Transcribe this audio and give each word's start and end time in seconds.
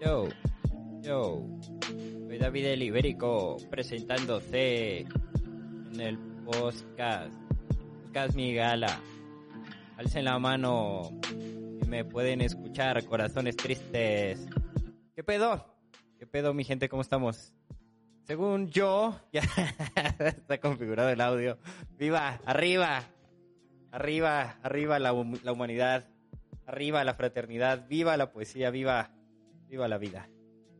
Yo, 0.00 0.28
yo, 1.02 1.44
soy 2.28 2.38
David 2.38 2.66
el 2.66 2.82
Ibérico 2.84 3.56
presentándose 3.68 5.00
en 5.00 6.00
el 6.00 6.18
podcast, 6.44 7.34
podcast 8.04 8.36
Mi 8.36 8.54
Gala. 8.54 9.00
Alcen 9.96 10.24
la 10.24 10.38
mano 10.38 11.10
me 11.88 12.04
pueden 12.04 12.42
escuchar, 12.42 13.02
corazones 13.06 13.56
tristes. 13.56 14.46
¿Qué 15.14 15.24
pedo? 15.24 15.74
¿Qué 16.18 16.26
pedo, 16.26 16.52
mi 16.52 16.62
gente? 16.62 16.88
¿Cómo 16.88 17.00
estamos? 17.00 17.54
Según 18.24 18.68
yo, 18.68 19.18
ya 19.32 19.40
está 20.18 20.60
configurado 20.60 21.08
el 21.08 21.20
audio. 21.22 21.58
¡Viva! 21.96 22.40
¡Arriba! 22.44 23.04
¡Arriba! 23.90 24.58
¡Arriba 24.62 24.98
la, 24.98 25.12
la 25.42 25.52
humanidad! 25.52 26.06
¡Arriba 26.66 27.02
la 27.04 27.14
fraternidad! 27.14 27.86
¡Viva 27.88 28.18
la 28.18 28.32
poesía! 28.32 28.70
¡Viva! 28.70 29.10
¡Viva 29.68 29.88
la 29.88 29.96
vida! 29.96 30.28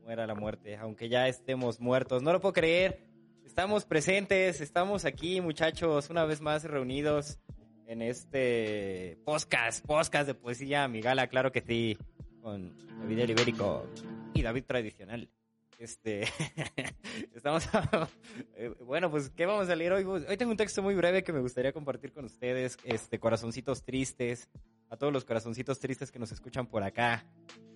Muera 0.02 0.26
la 0.26 0.34
muerte, 0.34 0.76
aunque 0.76 1.08
ya 1.08 1.26
estemos 1.26 1.80
muertos. 1.80 2.22
No 2.22 2.32
lo 2.32 2.40
puedo 2.40 2.52
creer. 2.52 3.06
Estamos 3.46 3.86
presentes, 3.86 4.60
estamos 4.60 5.06
aquí, 5.06 5.40
muchachos, 5.40 6.10
una 6.10 6.26
vez 6.26 6.42
más 6.42 6.64
reunidos 6.64 7.38
en 7.88 8.02
este 8.02 9.18
podcast, 9.24 9.84
podcast 9.84 10.26
de 10.26 10.34
poesía 10.34 10.86
Migala, 10.88 11.26
claro 11.26 11.50
que 11.50 11.62
sí, 11.62 11.96
con 12.42 12.76
David 13.00 13.20
el 13.20 13.30
Ibérico 13.30 13.88
y 14.34 14.42
David 14.42 14.64
Tradicional. 14.66 15.30
Este, 15.78 16.24
estamos, 17.34 17.66
eh, 18.56 18.74
bueno, 18.84 19.10
pues, 19.10 19.30
¿qué 19.30 19.46
vamos 19.46 19.70
a 19.70 19.74
leer 19.74 19.94
hoy? 19.94 20.04
Hoy 20.04 20.36
tengo 20.36 20.50
un 20.50 20.58
texto 20.58 20.82
muy 20.82 20.94
breve 20.94 21.24
que 21.24 21.32
me 21.32 21.40
gustaría 21.40 21.72
compartir 21.72 22.12
con 22.12 22.26
ustedes, 22.26 22.76
este, 22.84 23.18
corazoncitos 23.18 23.82
tristes, 23.82 24.50
a 24.90 24.98
todos 24.98 25.10
los 25.10 25.24
corazoncitos 25.24 25.78
tristes 25.80 26.12
que 26.12 26.18
nos 26.18 26.30
escuchan 26.30 26.66
por 26.66 26.82
acá. 26.82 27.24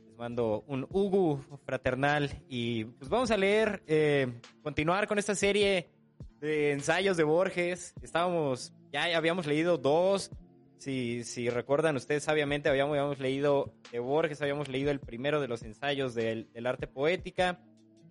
Les 0.05 0.17
mando 0.19 0.63
un 0.67 0.87
Ugu 0.91 1.43
fraternal 1.65 2.31
y 2.51 2.85
pues 2.85 3.09
vamos 3.09 3.31
a 3.31 3.39
leer, 3.39 3.83
eh, 3.87 4.31
continuar 4.63 5.07
con 5.07 5.19
esta 5.19 5.35
serie 5.35 5.89
de 6.39 6.73
ensayos 6.73 7.17
de 7.17 7.25
Borges. 7.25 7.95
Estábamos, 8.03 8.75
ya 8.93 9.17
habíamos 9.17 9.47
leído 9.47 9.79
dos. 9.79 10.31
Si, 10.77 11.25
si 11.25 11.49
recuerdan 11.49 11.97
ustedes 11.97 12.25
sabiamente, 12.25 12.69
habíamos, 12.69 13.19
leído 13.19 13.73
de 13.93 14.01
Borges, 14.01 14.43
habíamos 14.43 14.69
leído 14.69 14.91
el 14.91 15.01
primero 15.01 15.41
de 15.41 15.49
los 15.49 15.63
ensayos 15.63 16.15
del, 16.15 16.51
del 16.53 16.67
arte 16.67 16.87
poética. 16.87 17.61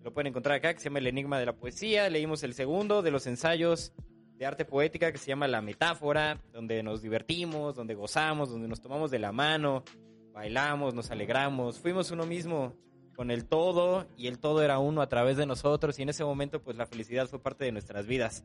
Lo 0.02 0.12
pueden 0.12 0.28
encontrar 0.28 0.56
acá, 0.56 0.72
que 0.72 0.80
se 0.80 0.84
llama 0.84 0.98
El 0.98 1.06
Enigma 1.06 1.38
de 1.38 1.46
la 1.46 1.54
Poesía. 1.54 2.08
Leímos 2.08 2.42
el 2.42 2.54
segundo 2.54 3.02
de 3.02 3.10
los 3.10 3.26
ensayos 3.26 3.92
de 4.36 4.46
arte 4.46 4.64
poética, 4.64 5.12
que 5.12 5.18
se 5.18 5.28
llama 5.28 5.46
La 5.46 5.62
Metáfora, 5.62 6.40
donde 6.52 6.82
nos 6.82 7.02
divertimos, 7.02 7.76
donde 7.76 7.94
gozamos, 7.94 8.50
donde 8.50 8.66
nos 8.66 8.80
tomamos 8.80 9.10
de 9.10 9.20
la 9.20 9.30
mano, 9.30 9.84
bailamos, 10.32 10.94
nos 10.94 11.10
alegramos, 11.10 11.78
fuimos 11.78 12.10
uno 12.10 12.26
mismo 12.26 12.74
con 13.14 13.30
el 13.30 13.44
todo 13.44 14.06
y 14.16 14.26
el 14.26 14.38
todo 14.38 14.62
era 14.62 14.78
uno 14.78 15.02
a 15.02 15.08
través 15.08 15.36
de 15.36 15.46
nosotros 15.46 15.98
y 15.98 16.02
en 16.02 16.08
ese 16.08 16.24
momento 16.24 16.62
pues 16.62 16.76
la 16.76 16.86
felicidad 16.86 17.28
fue 17.28 17.40
parte 17.40 17.64
de 17.64 17.72
nuestras 17.72 18.06
vidas. 18.06 18.44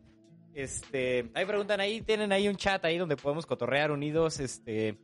Este, 0.57 1.29
ahí 1.35 1.45
preguntan, 1.45 1.79
ahí 1.79 2.01
tienen 2.01 2.31
ahí 2.31 2.47
un 2.47 2.55
chat 2.55 2.83
ahí 2.83 2.97
donde 2.97 3.15
podemos 3.15 3.45
cotorrear 3.45 3.91
unidos, 3.91 4.39
este, 4.39 4.97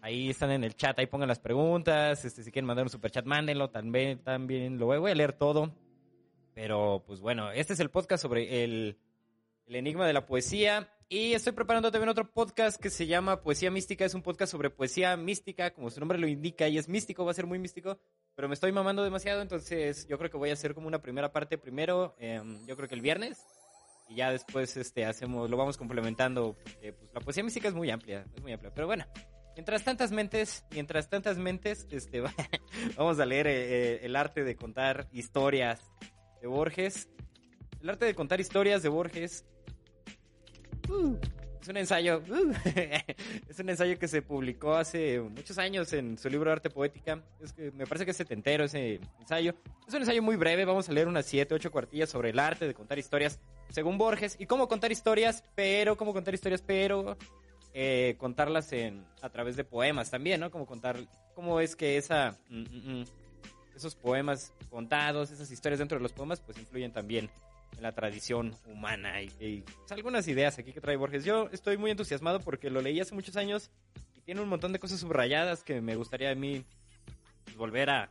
ahí 0.00 0.30
están 0.30 0.52
en 0.52 0.62
el 0.62 0.76
chat, 0.76 0.96
ahí 1.00 1.06
pongan 1.06 1.26
las 1.26 1.40
preguntas, 1.40 2.24
este, 2.24 2.44
si 2.44 2.52
quieren 2.52 2.68
mandar 2.68 2.84
un 2.84 2.88
super 2.88 3.10
chat, 3.10 3.24
mándenlo, 3.24 3.70
también, 3.70 4.20
también 4.20 4.78
lo 4.78 4.86
voy, 4.86 5.10
a 5.10 5.14
leer 5.16 5.32
todo. 5.32 5.74
Pero 6.54 7.02
pues 7.04 7.20
bueno, 7.20 7.50
este 7.50 7.72
es 7.72 7.80
el 7.80 7.90
podcast 7.90 8.22
sobre 8.22 8.62
el, 8.62 8.96
el 9.66 9.74
enigma 9.74 10.06
de 10.06 10.12
la 10.12 10.26
poesía. 10.26 10.88
Y 11.08 11.32
estoy 11.32 11.54
preparando 11.54 11.90
también 11.90 12.10
otro 12.10 12.30
podcast 12.30 12.80
que 12.80 12.90
se 12.90 13.08
llama 13.08 13.42
Poesía 13.42 13.72
Mística. 13.72 14.04
Es 14.04 14.14
un 14.14 14.22
podcast 14.22 14.52
sobre 14.52 14.70
poesía 14.70 15.16
mística, 15.16 15.72
como 15.72 15.90
su 15.90 15.98
nombre 15.98 16.18
lo 16.18 16.28
indica, 16.28 16.68
y 16.68 16.78
es 16.78 16.88
místico, 16.88 17.24
va 17.24 17.32
a 17.32 17.34
ser 17.34 17.46
muy 17.46 17.58
místico. 17.58 17.98
Pero 18.36 18.46
me 18.46 18.54
estoy 18.54 18.70
mamando 18.70 19.02
demasiado, 19.02 19.42
entonces 19.42 20.06
yo 20.06 20.18
creo 20.18 20.30
que 20.30 20.36
voy 20.36 20.50
a 20.50 20.52
hacer 20.52 20.72
como 20.72 20.86
una 20.86 21.02
primera 21.02 21.32
parte 21.32 21.58
primero, 21.58 22.14
em, 22.20 22.64
yo 22.64 22.76
creo 22.76 22.88
que 22.88 22.94
el 22.94 23.00
viernes. 23.00 23.57
Y 24.08 24.16
ya 24.16 24.30
después 24.30 24.76
este, 24.76 25.04
hacemos, 25.04 25.50
lo 25.50 25.56
vamos 25.56 25.76
complementando, 25.76 26.56
porque 26.62 26.92
pues, 26.92 27.10
la 27.12 27.20
poesía 27.20 27.44
mística 27.44 27.68
es 27.68 27.74
muy 27.74 27.90
amplia, 27.90 28.24
es 28.34 28.42
muy 28.42 28.52
amplia. 28.52 28.72
Pero 28.74 28.86
bueno, 28.86 29.04
mientras 29.54 29.84
tantas 29.84 30.12
mentes, 30.12 30.64
mientras 30.70 31.08
tantas 31.08 31.36
mentes, 31.36 31.86
este, 31.90 32.22
vamos 32.96 33.20
a 33.20 33.26
leer 33.26 33.46
eh, 33.46 33.52
eh, 33.52 34.00
el 34.02 34.16
arte 34.16 34.44
de 34.44 34.56
contar 34.56 35.08
historias 35.12 35.80
de 36.40 36.46
Borges. 36.46 37.08
El 37.80 37.90
arte 37.90 38.06
de 38.06 38.14
contar 38.14 38.40
historias 38.40 38.82
de 38.82 38.88
Borges 38.88 39.44
Uh, 40.88 41.16
es 41.60 41.68
un 41.68 41.76
ensayo. 41.76 42.22
uh, 42.28 42.52
es 43.48 43.58
un 43.58 43.68
ensayo 43.68 43.98
que 43.98 44.08
se 44.08 44.22
publicó 44.22 44.74
hace 44.74 45.20
muchos 45.20 45.58
años 45.58 45.92
en 45.92 46.16
su 46.16 46.30
libro 46.30 46.50
arte 46.50 46.70
poética. 46.70 47.22
Es 47.40 47.52
que 47.52 47.70
me 47.72 47.86
parece 47.86 48.04
que 48.06 48.12
es 48.12 48.16
setentero 48.16 48.64
ese 48.64 49.00
ensayo. 49.20 49.54
Es 49.86 49.92
un 49.92 50.00
ensayo 50.00 50.22
muy 50.22 50.36
breve. 50.36 50.64
Vamos 50.64 50.88
a 50.88 50.92
leer 50.92 51.08
unas 51.08 51.26
7, 51.26 51.54
8 51.54 51.70
cuartillas 51.70 52.08
sobre 52.08 52.30
el 52.30 52.38
arte 52.38 52.66
de 52.66 52.74
contar 52.74 52.98
historias 52.98 53.38
según 53.70 53.98
Borges 53.98 54.36
y 54.38 54.46
cómo 54.46 54.68
contar 54.68 54.92
historias, 54.92 55.44
pero 55.54 55.96
cómo 55.96 56.12
contar 56.12 56.34
historias, 56.34 56.62
pero 56.62 57.16
eh, 57.74 58.16
contarlas 58.18 58.72
en 58.72 59.04
a 59.22 59.28
través 59.30 59.56
de 59.56 59.64
poemas 59.64 60.10
también, 60.10 60.40
¿no? 60.40 60.50
Como 60.50 60.66
contar 60.66 60.96
cómo 61.34 61.60
es 61.60 61.76
que 61.76 61.96
esa 61.96 62.36
mm, 62.48 62.60
mm, 62.62 63.00
mm, 63.00 63.04
esos 63.76 63.94
poemas 63.94 64.52
contados, 64.70 65.30
esas 65.30 65.50
historias 65.50 65.78
dentro 65.78 65.98
de 65.98 66.02
los 66.02 66.12
poemas, 66.12 66.40
pues 66.40 66.58
influyen 66.58 66.92
también 66.92 67.30
en 67.76 67.82
la 67.82 67.92
tradición 67.92 68.56
humana 68.66 69.22
y, 69.22 69.30
y, 69.38 69.60
pues, 69.60 69.92
algunas 69.92 70.26
ideas 70.26 70.58
aquí 70.58 70.72
que 70.72 70.80
trae 70.80 70.96
Borges. 70.96 71.24
Yo 71.24 71.48
estoy 71.52 71.76
muy 71.76 71.90
entusiasmado 71.90 72.40
porque 72.40 72.70
lo 72.70 72.80
leí 72.80 73.00
hace 73.00 73.14
muchos 73.14 73.36
años 73.36 73.70
y 74.16 74.20
tiene 74.22 74.40
un 74.40 74.48
montón 74.48 74.72
de 74.72 74.80
cosas 74.80 75.00
subrayadas 75.00 75.62
que 75.62 75.80
me 75.80 75.94
gustaría 75.94 76.30
a 76.30 76.34
mí 76.34 76.64
pues, 77.44 77.56
volver 77.56 77.90
a, 77.90 78.10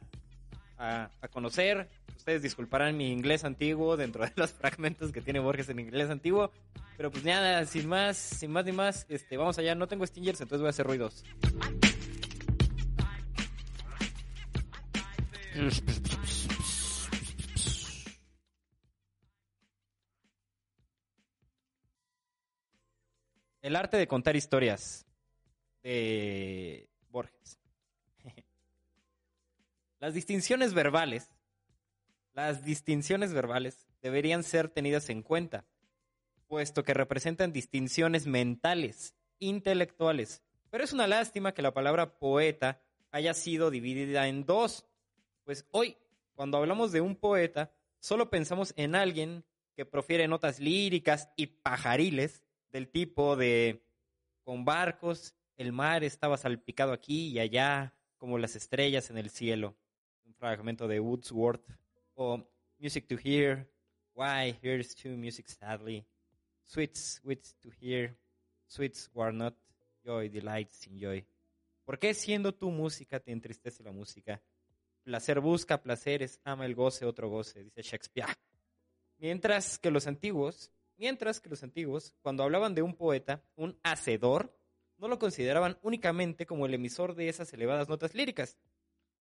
a, 0.77 1.09
a, 1.21 1.27
conocer. 1.27 1.89
Ustedes 2.17 2.41
disculparán 2.41 2.97
mi 2.97 3.11
inglés 3.11 3.43
antiguo 3.43 3.95
dentro 3.95 4.25
de 4.25 4.33
los 4.35 4.51
fragmentos 4.61 5.11
que 5.11 5.21
tiene 5.21 5.39
Borges 5.39 5.69
en 5.69 5.79
inglés 5.79 6.09
antiguo. 6.09 6.51
Pero 6.97 7.11
pues 7.11 7.23
nada, 7.23 7.63
sin 7.65 7.87
más, 7.87 8.17
sin 8.17 8.51
más 8.51 8.65
ni 8.65 8.71
más, 8.71 9.05
este, 9.07 9.37
vamos 9.37 9.57
allá. 9.59 9.75
No 9.75 9.87
tengo 9.87 10.05
stingers, 10.05 10.41
entonces 10.41 10.61
voy 10.61 10.67
a 10.67 10.71
hacer 10.71 10.87
ruidos. 10.87 11.23
El 23.61 23.75
arte 23.75 23.97
de 23.97 24.07
contar 24.07 24.35
historias 24.35 25.05
de 25.83 26.89
Borges. 27.09 27.59
Las 29.99 30.15
distinciones 30.15 30.73
verbales, 30.73 31.29
las 32.37 32.63
distinciones 32.63 33.33
verbales 33.33 33.87
deberían 33.99 34.43
ser 34.43 34.69
tenidas 34.69 35.09
en 35.09 35.23
cuenta, 35.23 35.65
puesto 36.45 36.83
que 36.83 36.93
representan 36.93 37.51
distinciones 37.51 38.27
mentales, 38.27 39.15
intelectuales. 39.39 40.43
Pero 40.69 40.83
es 40.83 40.93
una 40.93 41.07
lástima 41.07 41.55
que 41.55 41.63
la 41.63 41.73
palabra 41.73 42.19
poeta 42.19 42.79
haya 43.09 43.33
sido 43.33 43.71
dividida 43.71 44.27
en 44.27 44.45
dos, 44.45 44.85
pues 45.45 45.65
hoy, 45.71 45.97
cuando 46.35 46.59
hablamos 46.59 46.91
de 46.91 47.01
un 47.01 47.15
poeta, 47.15 47.71
solo 47.99 48.29
pensamos 48.29 48.71
en 48.77 48.93
alguien 48.93 49.43
que 49.75 49.87
profiere 49.87 50.27
notas 50.27 50.59
líricas 50.59 51.31
y 51.37 51.47
pajariles 51.47 52.43
del 52.71 52.87
tipo 52.87 53.35
de 53.35 53.81
con 54.43 54.63
barcos, 54.63 55.33
el 55.55 55.73
mar 55.73 56.03
estaba 56.03 56.37
salpicado 56.37 56.91
aquí 56.91 57.29
y 57.29 57.39
allá 57.39 57.95
como 58.17 58.37
las 58.37 58.55
estrellas 58.55 59.09
en 59.09 59.17
el 59.17 59.31
cielo. 59.31 59.75
Un 60.23 60.35
fragmento 60.35 60.87
de 60.87 60.99
Wordsworth. 60.99 61.67
O 62.17 62.43
Music 62.79 63.07
to 63.07 63.15
Hear, 63.15 63.69
Why 64.13 64.57
Hears 64.61 64.95
to 64.95 65.09
Music 65.09 65.47
Sadly, 65.47 66.05
Sweets, 66.65 67.21
Wits 67.23 67.55
to 67.61 67.69
Hear, 67.79 68.17
Sweets 68.67 69.09
Were 69.13 69.31
Not, 69.31 69.55
Joy, 70.03 70.29
Delights 70.29 70.87
in 70.87 70.99
Joy. 70.99 71.25
¿Por 71.85 71.99
qué 71.99 72.13
siendo 72.13 72.53
tu 72.53 72.69
música 72.71 73.19
te 73.19 73.31
entristece 73.31 73.83
la 73.83 73.91
música? 73.91 74.41
Placer 75.03 75.39
busca 75.39 75.81
placeres, 75.81 76.39
ama 76.43 76.65
el 76.65 76.75
goce, 76.75 77.05
otro 77.05 77.29
goce, 77.29 77.63
dice 77.63 77.81
Shakespeare. 77.81 78.33
Mientras 79.17 79.79
que 79.79 79.91
los 79.91 80.07
antiguos 80.07 80.71
Mientras 80.97 81.39
que 81.39 81.49
los 81.49 81.61
antiguos, 81.61 82.15
cuando 82.21 82.43
hablaban 82.43 82.73
de 82.73 82.81
un 82.81 82.95
poeta, 82.95 83.43
un 83.55 83.79
hacedor, 83.83 84.57
no 84.97 85.07
lo 85.07 85.19
consideraban 85.19 85.77
únicamente 85.83 86.47
como 86.47 86.65
el 86.65 86.73
emisor 86.73 87.13
de 87.13 87.29
esas 87.29 87.53
elevadas 87.53 87.87
notas 87.87 88.15
líricas, 88.15 88.57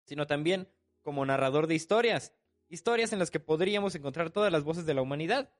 sino 0.04 0.26
también 0.26 0.69
como 1.00 1.25
narrador 1.25 1.66
de 1.66 1.75
historias, 1.75 2.34
historias 2.69 3.12
en 3.12 3.19
las 3.19 3.31
que 3.31 3.40
podríamos 3.40 3.94
encontrar 3.94 4.31
todas 4.31 4.52
las 4.52 4.64
voces 4.64 4.87
de 4.87 4.94
la 4.94 5.02
humanidad. 5.02 5.50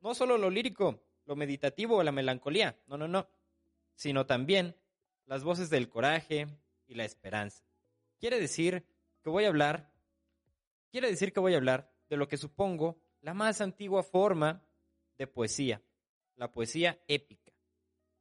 No 0.00 0.14
solo 0.14 0.38
lo 0.38 0.50
lírico, 0.50 1.02
lo 1.26 1.36
meditativo 1.36 1.96
o 1.96 2.02
la 2.02 2.12
melancolía, 2.12 2.76
no, 2.86 2.96
no, 2.96 3.08
no, 3.08 3.28
sino 3.94 4.26
también 4.26 4.76
las 5.26 5.44
voces 5.44 5.70
del 5.70 5.88
coraje 5.88 6.48
y 6.86 6.94
la 6.94 7.04
esperanza. 7.04 7.64
Quiere 8.18 8.40
decir 8.40 8.84
que 9.22 9.30
voy 9.30 9.44
a 9.44 9.48
hablar, 9.48 9.92
quiere 10.90 11.08
decir 11.08 11.32
que 11.32 11.40
voy 11.40 11.54
a 11.54 11.58
hablar 11.58 11.92
de 12.08 12.16
lo 12.16 12.28
que 12.28 12.36
supongo 12.36 12.98
la 13.20 13.34
más 13.34 13.60
antigua 13.60 14.02
forma 14.02 14.62
de 15.16 15.26
poesía, 15.26 15.80
la 16.36 16.50
poesía 16.50 17.00
épica. 17.06 17.52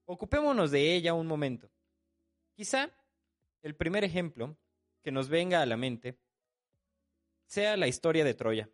Ocupémonos 0.05 0.71
de 0.71 0.95
ella 0.95 1.13
un 1.13 1.27
momento. 1.27 1.71
Quizá 2.53 2.91
el 3.61 3.75
primer 3.75 4.03
ejemplo 4.03 4.55
que 5.01 5.11
nos 5.11 5.29
venga 5.29 5.61
a 5.61 5.65
la 5.65 5.77
mente 5.77 6.17
sea 7.51 7.75
la 7.75 7.89
historia 7.89 8.23
de 8.23 8.33
Troya. 8.33 8.69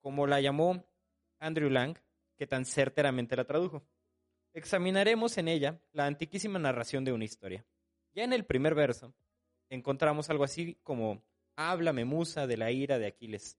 Como 0.00 0.26
la 0.26 0.40
llamó 0.40 0.84
Andrew 1.38 1.70
Lang, 1.70 1.96
que 2.36 2.48
tan 2.48 2.64
certeramente 2.64 3.36
la 3.36 3.44
tradujo. 3.44 3.84
Examinaremos 4.52 5.38
en 5.38 5.46
ella 5.46 5.80
la 5.92 6.06
antiquísima 6.06 6.58
narración 6.58 7.04
de 7.04 7.12
una 7.12 7.24
historia. 7.24 7.64
Ya 8.14 8.24
en 8.24 8.32
el 8.32 8.44
primer 8.44 8.74
verso 8.74 9.14
encontramos 9.70 10.28
algo 10.28 10.42
así 10.42 10.76
como 10.82 11.22
Háblame 11.54 12.04
musa 12.04 12.48
de 12.48 12.56
la 12.56 12.72
ira 12.72 12.98
de 12.98 13.06
Aquiles, 13.06 13.56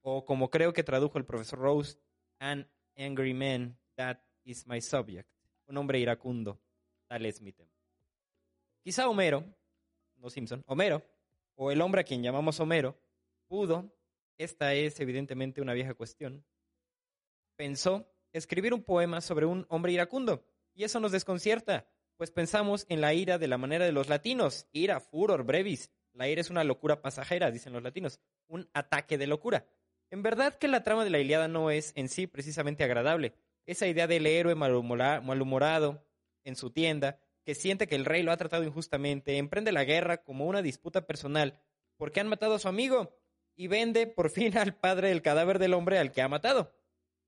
o 0.00 0.24
como 0.24 0.48
creo 0.48 0.72
que 0.72 0.84
tradujo 0.84 1.18
el 1.18 1.26
profesor 1.26 1.58
Rose, 1.58 1.98
An 2.38 2.70
angry 2.96 3.34
man, 3.34 3.76
that 3.96 4.16
is 4.44 4.66
my 4.66 4.80
subject. 4.80 5.28
Un 5.66 5.76
hombre 5.76 5.98
iracundo, 5.98 6.58
tal 7.06 7.26
es 7.26 7.42
mi 7.42 7.52
tema. 7.52 7.70
Quizá 8.82 9.10
Homero, 9.10 9.44
no 10.16 10.30
Simpson, 10.30 10.64
Homero, 10.66 11.02
o 11.54 11.70
el 11.70 11.80
hombre 11.80 12.02
a 12.02 12.04
quien 12.04 12.22
llamamos 12.22 12.60
Homero, 12.60 12.98
pudo, 13.48 13.94
esta 14.38 14.74
es 14.74 14.98
evidentemente 15.00 15.60
una 15.60 15.72
vieja 15.72 15.94
cuestión, 15.94 16.44
pensó 17.56 18.12
escribir 18.32 18.74
un 18.74 18.82
poema 18.82 19.20
sobre 19.20 19.46
un 19.46 19.66
hombre 19.68 19.92
iracundo. 19.92 20.44
Y 20.74 20.84
eso 20.84 21.00
nos 21.00 21.12
desconcierta, 21.12 21.86
pues 22.16 22.30
pensamos 22.30 22.86
en 22.88 23.00
la 23.00 23.14
ira 23.14 23.38
de 23.38 23.48
la 23.48 23.58
manera 23.58 23.84
de 23.84 23.92
los 23.92 24.08
latinos, 24.08 24.66
ira, 24.72 25.00
furor, 25.00 25.44
brevis. 25.44 25.90
La 26.14 26.28
ira 26.28 26.40
es 26.40 26.50
una 26.50 26.64
locura 26.64 27.02
pasajera, 27.02 27.50
dicen 27.50 27.72
los 27.72 27.82
latinos, 27.82 28.20
un 28.48 28.68
ataque 28.72 29.18
de 29.18 29.26
locura. 29.26 29.66
En 30.10 30.22
verdad 30.22 30.54
que 30.54 30.68
la 30.68 30.82
trama 30.82 31.04
de 31.04 31.10
la 31.10 31.18
Iliada 31.18 31.48
no 31.48 31.70
es 31.70 31.92
en 31.94 32.08
sí 32.08 32.26
precisamente 32.26 32.84
agradable. 32.84 33.34
Esa 33.64 33.86
idea 33.86 34.06
del 34.06 34.26
héroe 34.26 34.54
malhumorado 34.54 36.04
en 36.44 36.56
su 36.56 36.70
tienda, 36.70 37.18
que 37.44 37.54
siente 37.54 37.86
que 37.86 37.96
el 37.96 38.04
rey 38.04 38.22
lo 38.22 38.32
ha 38.32 38.36
tratado 38.36 38.64
injustamente, 38.64 39.36
emprende 39.36 39.72
la 39.72 39.84
guerra 39.84 40.22
como 40.22 40.46
una 40.46 40.62
disputa 40.62 41.06
personal 41.06 41.60
porque 41.96 42.20
han 42.20 42.28
matado 42.28 42.54
a 42.54 42.58
su 42.58 42.68
amigo 42.68 43.16
y 43.54 43.68
vende 43.68 44.06
por 44.06 44.30
fin 44.30 44.56
al 44.58 44.74
padre 44.74 45.08
del 45.08 45.22
cadáver 45.22 45.58
del 45.58 45.74
hombre 45.74 45.98
al 45.98 46.12
que 46.12 46.22
ha 46.22 46.28
matado. 46.28 46.74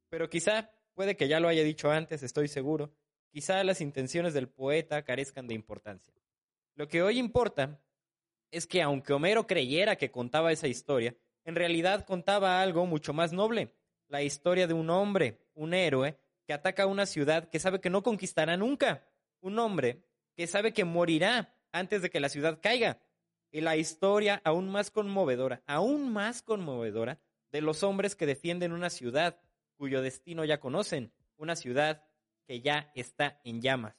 Pero 0.08 0.28
quizá, 0.28 0.72
puede 0.94 1.16
que 1.16 1.28
ya 1.28 1.40
lo 1.40 1.48
haya 1.48 1.62
dicho 1.62 1.90
antes, 1.90 2.22
estoy 2.22 2.48
seguro, 2.48 2.92
quizá 3.30 3.62
las 3.64 3.80
intenciones 3.80 4.34
del 4.34 4.48
poeta 4.48 5.04
carezcan 5.04 5.46
de 5.46 5.54
importancia. 5.54 6.14
Lo 6.74 6.88
que 6.88 7.02
hoy 7.02 7.18
importa 7.18 7.80
es 8.50 8.66
que 8.66 8.82
aunque 8.82 9.12
Homero 9.12 9.46
creyera 9.46 9.96
que 9.96 10.10
contaba 10.10 10.52
esa 10.52 10.68
historia, 10.68 11.16
en 11.44 11.56
realidad 11.56 12.04
contaba 12.04 12.60
algo 12.60 12.86
mucho 12.86 13.12
más 13.12 13.32
noble, 13.32 13.74
la 14.08 14.22
historia 14.22 14.66
de 14.66 14.74
un 14.74 14.90
hombre, 14.90 15.46
un 15.54 15.74
héroe, 15.74 16.18
que 16.46 16.52
ataca 16.52 16.84
a 16.84 16.86
una 16.86 17.06
ciudad 17.06 17.48
que 17.48 17.58
sabe 17.58 17.80
que 17.80 17.90
no 17.90 18.02
conquistará 18.02 18.56
nunca, 18.56 19.06
un 19.44 19.58
hombre 19.58 20.02
que 20.36 20.46
sabe 20.46 20.72
que 20.72 20.84
morirá 20.84 21.54
antes 21.70 22.00
de 22.00 22.08
que 22.08 22.18
la 22.18 22.30
ciudad 22.30 22.60
caiga, 22.62 22.98
y 23.50 23.60
la 23.60 23.76
historia 23.76 24.40
aún 24.42 24.68
más 24.70 24.90
conmovedora, 24.90 25.62
aún 25.66 26.12
más 26.12 26.42
conmovedora, 26.42 27.20
de 27.52 27.60
los 27.60 27.84
hombres 27.84 28.16
que 28.16 28.26
defienden 28.26 28.72
una 28.72 28.90
ciudad 28.90 29.38
cuyo 29.76 30.02
destino 30.02 30.44
ya 30.44 30.58
conocen, 30.58 31.12
una 31.36 31.54
ciudad 31.54 32.04
que 32.46 32.62
ya 32.62 32.90
está 32.94 33.40
en 33.44 33.60
llamas. 33.60 33.94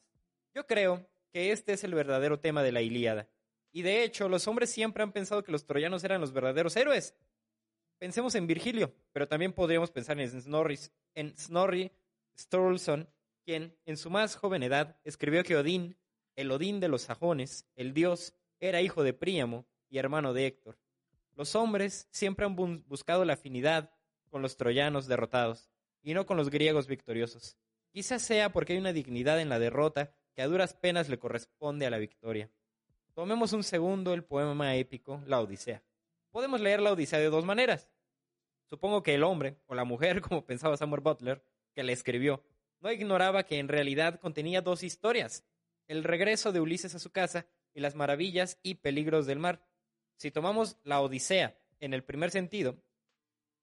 Yo 0.53 0.65
creo 0.65 1.07
que 1.31 1.51
este 1.51 1.73
es 1.73 1.83
el 1.83 1.93
verdadero 1.93 2.39
tema 2.39 2.63
de 2.63 2.71
la 2.71 2.81
Ilíada. 2.81 3.29
Y 3.71 3.83
de 3.83 4.03
hecho, 4.03 4.27
los 4.27 4.47
hombres 4.47 4.71
siempre 4.71 5.03
han 5.03 5.11
pensado 5.11 5.43
que 5.43 5.51
los 5.51 5.65
troyanos 5.65 6.03
eran 6.03 6.21
los 6.21 6.33
verdaderos 6.33 6.75
héroes. 6.75 7.13
Pensemos 7.99 8.35
en 8.35 8.47
Virgilio, 8.47 8.93
pero 9.13 9.27
también 9.27 9.53
podríamos 9.53 9.91
pensar 9.91 10.19
en 10.19 10.41
Snorri, 10.41 10.79
en 11.13 11.37
Snorri 11.37 11.91
Sturluson, 12.37 13.07
quien 13.45 13.77
en 13.85 13.95
su 13.95 14.09
más 14.09 14.35
joven 14.35 14.63
edad 14.63 14.97
escribió 15.03 15.43
que 15.43 15.55
Odín, 15.55 15.95
el 16.35 16.51
Odín 16.51 16.79
de 16.79 16.87
los 16.87 17.03
sajones, 17.03 17.65
el 17.75 17.93
dios, 17.93 18.33
era 18.59 18.81
hijo 18.81 19.03
de 19.03 19.13
Príamo 19.13 19.65
y 19.87 19.99
hermano 19.99 20.33
de 20.33 20.47
Héctor. 20.47 20.79
Los 21.35 21.55
hombres 21.55 22.07
siempre 22.11 22.45
han 22.45 22.55
buscado 22.55 23.23
la 23.23 23.33
afinidad 23.33 23.91
con 24.29 24.41
los 24.41 24.57
troyanos 24.57 25.05
derrotados 25.05 25.69
y 26.01 26.13
no 26.13 26.25
con 26.25 26.37
los 26.37 26.49
griegos 26.49 26.87
victoriosos. 26.87 27.57
Quizás 27.91 28.23
sea 28.23 28.51
porque 28.51 28.73
hay 28.73 28.79
una 28.79 28.93
dignidad 28.93 29.39
en 29.39 29.49
la 29.49 29.59
derrota 29.59 30.11
que 30.33 30.41
a 30.41 30.47
duras 30.47 30.73
penas 30.73 31.07
le 31.07 31.19
corresponde 31.19 31.85
a 31.85 31.89
la 31.89 31.97
victoria. 31.97 32.49
Tomemos 33.13 33.53
un 33.53 33.63
segundo 33.63 34.13
el 34.13 34.23
poema 34.23 34.75
épico, 34.75 35.21
la 35.25 35.39
Odisea. 35.39 35.83
Podemos 36.31 36.59
leer 36.59 36.81
la 36.81 36.91
Odisea 36.91 37.19
de 37.19 37.29
dos 37.29 37.45
maneras. 37.45 37.89
Supongo 38.65 39.03
que 39.03 39.13
el 39.13 39.23
hombre, 39.23 39.57
o 39.67 39.75
la 39.75 39.85
mujer, 39.85 40.19
como 40.27 40.45
pensaba 40.45 40.75
Samuel 40.77 41.01
Butler, 41.01 41.43
que 41.73 41.83
la 41.83 41.91
escribió, 41.91 42.43
no 42.85 42.91
ignoraba 42.91 43.47
que 43.47 43.57
en 43.57 43.67
realidad 43.67 44.19
contenía 44.19 44.61
dos 44.61 44.83
historias, 44.83 45.43
el 45.87 46.03
regreso 46.03 46.51
de 46.51 46.59
Ulises 46.61 46.93
a 46.93 46.99
su 46.99 47.09
casa 47.09 47.47
y 47.73 47.79
las 47.79 47.95
maravillas 47.95 48.59
y 48.61 48.75
peligros 48.75 49.25
del 49.25 49.39
mar. 49.39 49.65
Si 50.17 50.29
tomamos 50.29 50.77
la 50.83 51.01
Odisea 51.01 51.57
en 51.79 51.95
el 51.95 52.03
primer 52.03 52.29
sentido, 52.29 52.77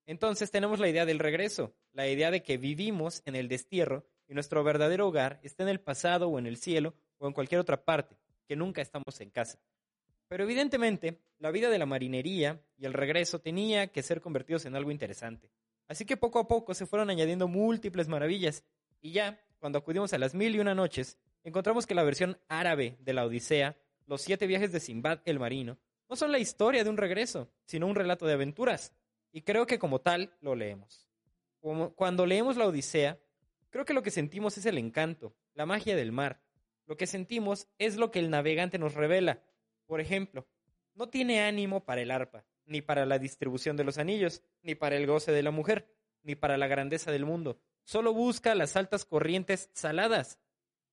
entonces 0.05 0.51
tenemos 0.51 0.77
la 0.79 0.89
idea 0.89 1.05
del 1.05 1.19
regreso, 1.19 1.73
la 1.93 2.05
idea 2.09 2.31
de 2.31 2.43
que 2.43 2.57
vivimos 2.57 3.21
en 3.23 3.37
el 3.37 3.47
destierro 3.47 4.05
y 4.27 4.33
nuestro 4.33 4.61
verdadero 4.61 5.07
hogar 5.07 5.39
está 5.41 5.63
en 5.63 5.69
el 5.69 5.79
pasado 5.79 6.27
o 6.27 6.37
en 6.37 6.45
el 6.45 6.57
cielo 6.57 6.93
o 7.17 7.25
en 7.25 7.31
cualquier 7.31 7.61
otra 7.61 7.85
parte, 7.85 8.17
que 8.45 8.57
nunca 8.57 8.81
estamos 8.81 9.21
en 9.21 9.29
casa. 9.29 9.57
Pero 10.27 10.43
evidentemente, 10.43 11.21
la 11.39 11.51
vida 11.51 11.69
de 11.69 11.79
la 11.79 11.85
marinería 11.85 12.61
y 12.75 12.83
el 12.83 12.91
regreso 12.91 13.39
tenía 13.39 13.87
que 13.87 14.03
ser 14.03 14.19
convertidos 14.19 14.65
en 14.65 14.75
algo 14.75 14.91
interesante. 14.91 15.49
Así 15.87 16.03
que 16.03 16.17
poco 16.17 16.39
a 16.39 16.47
poco 16.49 16.73
se 16.73 16.85
fueron 16.85 17.09
añadiendo 17.09 17.47
múltiples 17.47 18.09
maravillas, 18.09 18.65
y 19.03 19.11
ya, 19.11 19.39
cuando 19.59 19.77
acudimos 19.77 20.13
a 20.13 20.17
las 20.17 20.33
mil 20.33 20.55
y 20.55 20.59
una 20.59 20.73
noches, 20.73 21.19
encontramos 21.43 21.85
que 21.85 21.93
la 21.93 22.03
versión 22.03 22.39
árabe 22.47 22.97
de 23.01 23.11
la 23.11 23.25
Odisea, 23.25 23.77
los 24.07 24.21
siete 24.21 24.47
viajes 24.47 24.71
de 24.71 24.79
Simbad 24.79 25.19
el 25.25 25.39
Marino, 25.39 25.77
no 26.09 26.15
son 26.15 26.31
la 26.31 26.39
historia 26.39 26.85
de 26.85 26.89
un 26.89 26.95
regreso, 26.95 27.51
sino 27.65 27.85
un 27.85 27.95
relato 27.95 28.25
de 28.25 28.33
aventuras, 28.33 28.93
y 29.33 29.41
creo 29.41 29.67
que 29.67 29.77
como 29.77 29.99
tal 29.99 30.33
lo 30.39 30.55
leemos. 30.55 31.09
cuando 31.95 32.25
leemos 32.25 32.55
la 32.55 32.65
Odisea, 32.65 33.19
creo 33.69 33.83
que 33.83 33.93
lo 33.93 34.03
que 34.03 34.11
sentimos 34.11 34.57
es 34.57 34.65
el 34.65 34.77
encanto, 34.77 35.35
la 35.53 35.65
magia 35.65 35.95
del 35.95 36.13
mar. 36.13 36.41
Lo 36.85 36.95
que 36.95 37.07
sentimos 37.07 37.67
es 37.77 37.97
lo 37.97 38.09
que 38.09 38.19
el 38.19 38.29
navegante 38.29 38.77
nos 38.77 38.93
revela. 38.93 39.41
Por 39.85 39.99
ejemplo, 39.99 40.47
no 40.95 41.09
tiene 41.09 41.41
ánimo 41.41 41.83
para 41.83 42.01
el 42.01 42.11
arpa, 42.11 42.45
ni 42.65 42.81
para 42.81 43.05
la 43.05 43.19
distribución 43.19 43.75
de 43.75 43.83
los 43.83 43.97
anillos, 43.97 44.43
ni 44.61 44.75
para 44.75 44.95
el 44.95 45.07
goce 45.07 45.31
de 45.31 45.43
la 45.43 45.51
mujer, 45.51 45.93
ni 46.21 46.35
para 46.35 46.57
la 46.57 46.67
grandeza 46.67 47.11
del 47.11 47.25
mundo. 47.25 47.59
Solo 47.83 48.13
busca 48.13 48.55
las 48.55 48.75
altas 48.75 49.05
corrientes 49.05 49.69
saladas. 49.73 50.39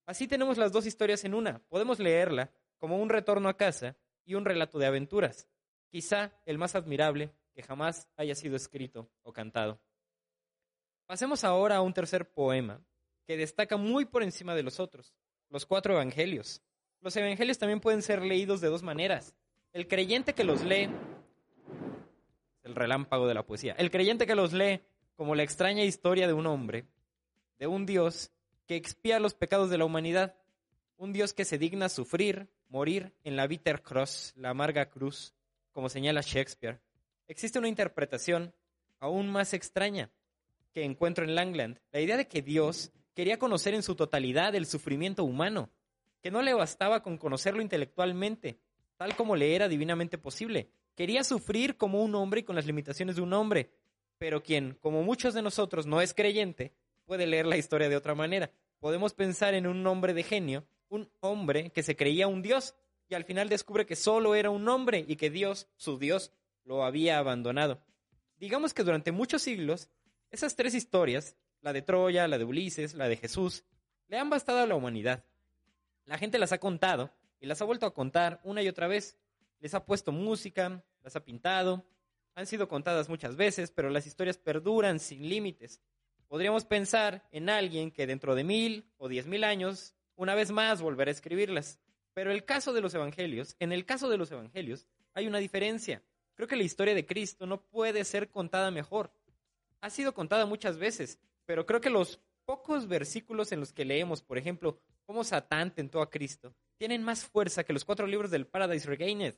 Así 0.07 0.27
tenemos 0.27 0.59
las 0.59 0.73
dos 0.73 0.87
historias 0.87 1.25
en 1.25 1.35
una. 1.35 1.61
Podemos 1.69 1.99
leerla 1.99 2.51
como 2.79 2.99
un 2.99 3.09
retorno 3.09 3.49
a 3.49 3.57
casa 3.57 3.97
y 4.25 4.35
un 4.35 4.45
relato 4.45 4.79
de 4.79 4.87
aventuras. 4.87 5.49
Quizá 5.89 6.33
el 6.47 6.59
más 6.59 6.75
admirable 6.75 7.33
que 7.53 7.63
jamás 7.63 8.09
haya 8.17 8.35
sido 8.35 8.57
escrito 8.57 9.11
o 9.23 9.33
cantado. 9.33 9.81
Pasemos 11.07 11.45
ahora 11.45 11.77
a 11.77 11.83
un 11.83 11.93
tercer 11.93 12.33
poema 12.33 12.81
que 13.27 13.37
destaca 13.37 13.77
muy 13.77 14.05
por 14.05 14.23
encima 14.23 14.55
de 14.55 14.63
los 14.63 14.81
otros, 14.81 15.15
los 15.49 15.67
cuatro 15.67 15.95
evangelios. 15.95 16.63
Los 17.01 17.17
evangelios 17.17 17.59
también 17.59 17.81
pueden 17.81 18.03
ser 18.03 18.23
leídos 18.23 18.61
de 18.61 18.69
dos 18.69 18.83
maneras. 18.83 19.35
El 19.73 19.89
creyente 19.89 20.35
que 20.35 20.45
los 20.45 20.63
lee, 20.63 20.91
el 22.63 22.75
relámpago 22.75 23.27
de 23.27 23.35
la 23.35 23.47
poesía, 23.47 23.75
el 23.79 23.91
creyente 23.91 24.27
que 24.27 24.35
los 24.35 24.53
lee 24.53 24.83
como 25.21 25.35
la 25.35 25.43
extraña 25.43 25.85
historia 25.85 26.27
de 26.27 26.33
un 26.33 26.47
hombre, 26.47 26.87
de 27.59 27.67
un 27.67 27.85
Dios 27.85 28.31
que 28.67 28.75
expía 28.75 29.21
los 29.21 29.35
pecados 29.35 29.69
de 29.69 29.77
la 29.77 29.85
humanidad, 29.85 30.35
un 30.97 31.13
Dios 31.13 31.35
que 31.35 31.45
se 31.45 31.59
digna 31.59 31.91
sufrir, 31.91 32.49
morir 32.71 33.13
en 33.23 33.37
la 33.37 33.47
bitter 33.47 33.83
cross, 33.83 34.33
la 34.35 34.49
amarga 34.49 34.89
cruz, 34.89 35.35
como 35.73 35.91
señala 35.91 36.23
Shakespeare, 36.23 36.81
existe 37.29 37.59
una 37.59 37.69
interpretación 37.69 38.55
aún 38.99 39.29
más 39.29 39.53
extraña 39.53 40.09
que 40.73 40.85
encuentro 40.85 41.23
en 41.23 41.35
Langland, 41.35 41.79
la 41.93 42.01
idea 42.01 42.17
de 42.17 42.27
que 42.27 42.41
Dios 42.41 42.91
quería 43.15 43.39
conocer 43.39 43.75
en 43.75 43.83
su 43.83 43.97
totalidad 43.97 44.55
el 44.55 44.65
sufrimiento 44.65 45.25
humano, 45.25 45.69
que 46.23 46.31
no 46.31 46.41
le 46.41 46.55
bastaba 46.55 47.03
con 47.03 47.19
conocerlo 47.19 47.61
intelectualmente, 47.61 48.59
tal 48.97 49.15
como 49.17 49.37
le 49.37 49.55
era 49.55 49.69
divinamente 49.69 50.17
posible. 50.17 50.71
Quería 50.95 51.25
sufrir 51.25 51.77
como 51.77 52.03
un 52.03 52.15
hombre 52.15 52.41
y 52.41 52.45
con 52.45 52.57
las 52.57 52.65
limitaciones 52.65 53.17
de 53.17 53.23
un 53.23 53.35
hombre, 53.35 53.71
pero 54.21 54.43
quien, 54.43 54.77
como 54.83 55.03
muchos 55.03 55.33
de 55.33 55.41
nosotros, 55.41 55.87
no 55.87 56.03
es 56.03 56.13
creyente, 56.13 56.75
puede 57.07 57.27
leer 57.27 57.47
la 57.47 57.57
historia 57.57 57.89
de 57.89 57.97
otra 57.97 58.15
manera. 58.15 58.51
Podemos 58.79 59.15
pensar 59.15 59.55
en 59.55 59.67
un 59.67 59.87
hombre 59.87 60.13
de 60.13 60.23
genio, 60.23 60.67
un 60.91 61.11
hombre 61.21 61.71
que 61.71 61.83
se 61.83 61.97
creía 61.97 62.27
un 62.27 62.43
Dios 62.43 62.75
y 63.09 63.15
al 63.15 63.25
final 63.25 63.49
descubre 63.49 63.87
que 63.87 63.97
solo 63.97 64.35
era 64.35 64.51
un 64.51 64.69
hombre 64.69 65.07
y 65.09 65.17
que 65.17 65.31
Dios, 65.31 65.69
su 65.77 65.99
Dios, 65.99 66.33
lo 66.65 66.85
había 66.85 67.17
abandonado. 67.17 67.81
Digamos 68.37 68.75
que 68.75 68.85
durante 68.85 69.11
muchos 69.11 69.41
siglos, 69.41 69.89
esas 70.31 70.55
tres 70.55 70.75
historias, 70.75 71.35
la 71.63 71.73
de 71.73 71.81
Troya, 71.81 72.29
la 72.29 72.37
de 72.37 72.45
Ulises, 72.45 72.93
la 72.93 73.09
de 73.09 73.17
Jesús, 73.17 73.65
le 74.07 74.19
han 74.19 74.29
bastado 74.29 74.59
a 74.59 74.67
la 74.67 74.75
humanidad. 74.75 75.25
La 76.05 76.19
gente 76.19 76.39
las 76.39 76.53
ha 76.53 76.59
contado 76.59 77.11
y 77.41 77.47
las 77.47 77.63
ha 77.63 77.65
vuelto 77.65 77.87
a 77.87 77.95
contar 77.95 78.39
una 78.45 78.63
y 78.63 78.69
otra 78.69 78.87
vez. 78.87 79.17
Les 79.61 79.73
ha 79.73 79.87
puesto 79.87 80.13
música, 80.13 80.85
las 81.03 81.17
ha 81.17 81.25
pintado, 81.25 81.87
han 82.41 82.47
sido 82.47 82.69
contadas 82.69 83.11
muchas 83.11 83.37
veces, 83.37 83.71
pero 83.71 83.91
las 83.91 84.07
historias 84.07 84.39
perduran 84.39 84.99
sin 84.99 85.29
límites. 85.29 85.83
Podríamos 86.27 86.65
pensar 86.65 87.29
en 87.33 87.51
alguien 87.51 87.91
que 87.91 88.07
dentro 88.07 88.35
de 88.35 88.45
mil 88.45 88.91
o 88.97 89.09
diez 89.09 89.27
mil 89.27 89.45
años, 89.45 89.95
una 90.17 90.35
vez 90.35 90.51
más, 90.51 90.81
volverá 90.81 91.11
a 91.11 91.13
escribirlas. 91.13 91.79
Pero 92.15 92.33
el 92.33 92.47
caso 92.47 92.73
de 92.73 92.81
los 92.81 92.95
evangelios, 92.95 93.57
en 93.59 93.73
el 93.73 93.85
caso 93.85 94.09
de 94.09 94.17
los 94.17 94.33
evangelios, 94.33 94.87
hay 95.13 95.27
una 95.27 95.37
diferencia. 95.37 96.03
Creo 96.35 96.49
que 96.49 96.57
la 96.57 96.63
historia 96.63 96.95
de 96.95 97.05
Cristo 97.05 97.45
no 97.45 97.61
puede 97.61 98.05
ser 98.05 98.31
contada 98.31 98.71
mejor. 98.71 99.13
Ha 99.83 99.91
sido 99.91 100.15
contada 100.15 100.47
muchas 100.47 100.79
veces, 100.79 101.19
pero 101.45 101.67
creo 101.67 101.83
que 101.83 101.91
los 101.91 102.21
pocos 102.47 102.89
versículos 102.89 103.53
en 103.53 103.61
los 103.61 103.75
que 103.75 103.85
leemos, 103.85 104.23
por 104.23 104.39
ejemplo, 104.39 104.81
cómo 105.05 105.25
Satán 105.25 105.75
tentó 105.75 106.01
a 106.01 106.09
Cristo, 106.09 106.55
tienen 106.79 107.03
más 107.03 107.23
fuerza 107.23 107.65
que 107.65 107.75
los 107.75 107.85
cuatro 107.85 108.07
libros 108.07 108.31
del 108.31 108.47
Paradise 108.47 108.89
Regained. 108.89 109.35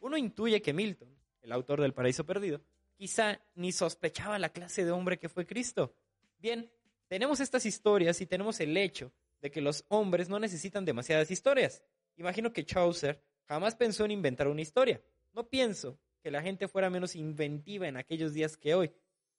Uno 0.00 0.18
intuye 0.18 0.60
que 0.60 0.74
Milton, 0.74 1.23
el 1.44 1.52
autor 1.52 1.80
del 1.80 1.94
Paraíso 1.94 2.24
Perdido, 2.24 2.60
quizá 2.96 3.40
ni 3.54 3.70
sospechaba 3.70 4.38
la 4.38 4.48
clase 4.48 4.84
de 4.84 4.90
hombre 4.90 5.18
que 5.18 5.28
fue 5.28 5.46
Cristo. 5.46 5.94
Bien, 6.38 6.70
tenemos 7.06 7.40
estas 7.40 7.66
historias 7.66 8.20
y 8.20 8.26
tenemos 8.26 8.58
el 8.60 8.76
hecho 8.76 9.12
de 9.40 9.50
que 9.50 9.60
los 9.60 9.84
hombres 9.88 10.28
no 10.28 10.40
necesitan 10.40 10.84
demasiadas 10.84 11.30
historias. 11.30 11.82
Imagino 12.16 12.52
que 12.52 12.64
Chaucer 12.64 13.22
jamás 13.46 13.76
pensó 13.76 14.04
en 14.04 14.10
inventar 14.10 14.48
una 14.48 14.62
historia. 14.62 15.02
No 15.32 15.48
pienso 15.48 15.98
que 16.22 16.30
la 16.30 16.42
gente 16.42 16.66
fuera 16.66 16.88
menos 16.88 17.14
inventiva 17.14 17.86
en 17.86 17.98
aquellos 17.98 18.32
días 18.32 18.56
que 18.56 18.74
hoy. 18.74 18.90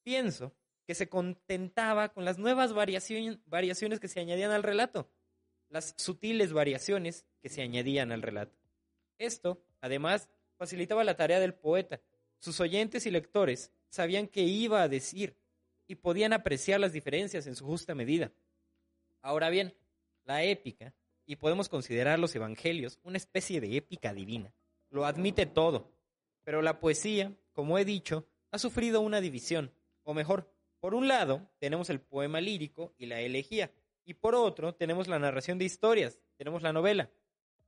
Pienso 0.04 0.54
que 0.86 0.94
se 0.94 1.10
contentaba 1.10 2.10
con 2.10 2.26
las 2.26 2.38
nuevas 2.38 2.74
variaciones 2.74 4.00
que 4.00 4.08
se 4.08 4.20
añadían 4.20 4.52
al 4.52 4.62
relato, 4.62 5.10
las 5.70 5.96
sutiles 5.98 6.54
variaciones 6.54 7.26
que 7.42 7.50
se 7.50 7.64
añadían 7.64 8.12
al 8.12 8.22
relato. 8.22 8.56
Esto, 9.18 9.64
además, 9.82 10.30
facilitaba 10.58 11.04
la 11.04 11.16
tarea 11.16 11.40
del 11.40 11.54
poeta. 11.54 12.02
Sus 12.38 12.60
oyentes 12.60 13.06
y 13.06 13.12
lectores 13.12 13.72
sabían 13.90 14.28
qué 14.28 14.42
iba 14.42 14.82
a 14.82 14.90
decir 14.90 15.38
y 15.88 15.96
podían 15.96 16.34
apreciar 16.34 16.80
las 16.80 16.94
diferencias 16.94 17.48
en 17.48 17.56
su 17.56 17.66
justa 17.66 17.96
medida. 17.96 18.32
Ahora 19.22 19.50
bien, 19.50 19.76
la 20.24 20.44
épica, 20.44 20.94
y 21.26 21.38
podemos 21.38 21.70
considerar 21.70 22.20
los 22.20 22.36
evangelios 22.36 23.00
una 23.04 23.18
especie 23.18 23.60
de 23.62 23.78
épica 23.78 24.14
divina, 24.14 24.54
lo 24.90 25.06
admite 25.06 25.46
todo, 25.46 25.92
pero 26.44 26.62
la 26.62 26.80
poesía, 26.80 27.36
como 27.54 27.78
he 27.78 27.86
dicho, 27.86 28.28
ha 28.52 28.60
sufrido 28.60 29.02
una 29.02 29.22
división, 29.22 29.72
o 30.04 30.14
mejor, 30.14 30.52
por 30.80 30.94
un 30.94 31.08
lado 31.08 31.50
tenemos 31.58 31.90
el 31.90 32.00
poema 32.00 32.40
lírico 32.42 32.94
y 32.98 33.08
la 33.08 33.22
elegía, 33.22 33.72
y 34.06 34.14
por 34.14 34.36
otro 34.36 34.76
tenemos 34.76 35.08
la 35.08 35.18
narración 35.18 35.58
de 35.58 35.66
historias, 35.66 36.20
tenemos 36.38 36.62
la 36.62 36.74
novela. 36.74 37.10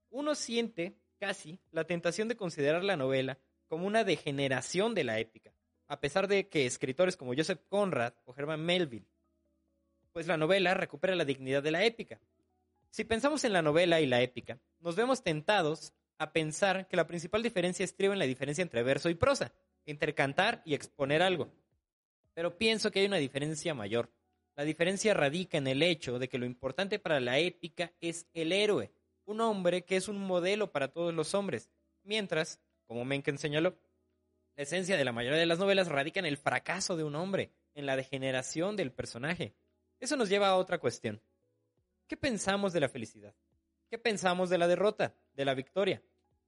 Uno 0.09 0.35
siente 0.35 0.95
casi 1.17 1.59
la 1.71 1.85
tentación 1.85 2.27
de 2.27 2.37
considerar 2.37 2.83
la 2.83 2.97
novela 2.97 3.37
como 3.67 3.85
una 3.85 4.03
degeneración 4.03 4.95
de 4.95 5.03
la 5.03 5.19
épica, 5.19 5.53
a 5.87 5.99
pesar 5.99 6.27
de 6.27 6.47
que 6.47 6.65
escritores 6.65 7.17
como 7.17 7.33
Joseph 7.35 7.61
Conrad 7.67 8.13
o 8.25 8.33
Herman 8.35 8.63
Melville, 8.63 9.07
pues 10.13 10.27
la 10.27 10.37
novela 10.37 10.73
recupera 10.73 11.15
la 11.15 11.25
dignidad 11.25 11.61
de 11.61 11.71
la 11.71 11.85
épica. 11.85 12.19
Si 12.89 13.03
pensamos 13.03 13.43
en 13.43 13.53
la 13.53 13.61
novela 13.61 14.01
y 14.01 14.05
la 14.05 14.21
épica, 14.21 14.59
nos 14.79 14.95
vemos 14.95 15.23
tentados 15.23 15.93
a 16.17 16.31
pensar 16.31 16.87
que 16.87 16.97
la 16.97 17.05
principal 17.05 17.43
diferencia 17.43 17.83
estriba 17.83 18.13
en 18.13 18.19
la 18.19 18.25
diferencia 18.25 18.61
entre 18.61 18.83
verso 18.83 19.09
y 19.09 19.15
prosa, 19.15 19.53
entre 19.85 20.15
cantar 20.15 20.61
y 20.65 20.73
exponer 20.73 21.21
algo. 21.21 21.51
Pero 22.33 22.57
pienso 22.57 22.91
que 22.91 23.01
hay 23.01 23.05
una 23.05 23.17
diferencia 23.17 23.73
mayor. 23.73 24.11
La 24.55 24.63
diferencia 24.63 25.13
radica 25.13 25.57
en 25.57 25.67
el 25.67 25.83
hecho 25.83 26.17
de 26.17 26.27
que 26.27 26.39
lo 26.39 26.45
importante 26.45 26.97
para 26.97 27.19
la 27.19 27.37
épica 27.37 27.93
es 28.01 28.25
el 28.33 28.51
héroe, 28.51 28.91
un 29.27 29.41
hombre 29.41 29.83
que 29.83 29.97
es 29.97 30.07
un 30.07 30.17
modelo 30.17 30.71
para 30.71 30.87
todos 30.87 31.13
los 31.13 31.35
hombres, 31.35 31.69
mientras, 32.03 32.59
como 32.87 33.05
Mencken 33.05 33.37
señaló, 33.37 33.77
la 34.55 34.63
esencia 34.63 34.97
de 34.97 35.05
la 35.05 35.11
mayoría 35.11 35.37
de 35.37 35.45
las 35.45 35.59
novelas 35.59 35.89
radica 35.89 36.19
en 36.19 36.25
el 36.25 36.37
fracaso 36.37 36.97
de 36.97 37.03
un 37.03 37.13
hombre, 37.15 37.51
en 37.75 37.85
la 37.85 37.95
degeneración 37.95 38.75
del 38.75 38.91
personaje. 38.91 39.53
Eso 39.99 40.15
nos 40.15 40.29
lleva 40.29 40.47
a 40.47 40.55
otra 40.55 40.79
cuestión. 40.79 41.21
¿Qué 42.07 42.17
pensamos 42.17 42.73
de 42.73 42.79
la 42.79 42.89
felicidad? 42.89 43.35
¿Qué 43.89 43.97
pensamos 43.97 44.49
de 44.49 44.57
la 44.57 44.67
derrota, 44.67 45.13
de 45.33 45.45
la 45.45 45.53
victoria? 45.53 46.01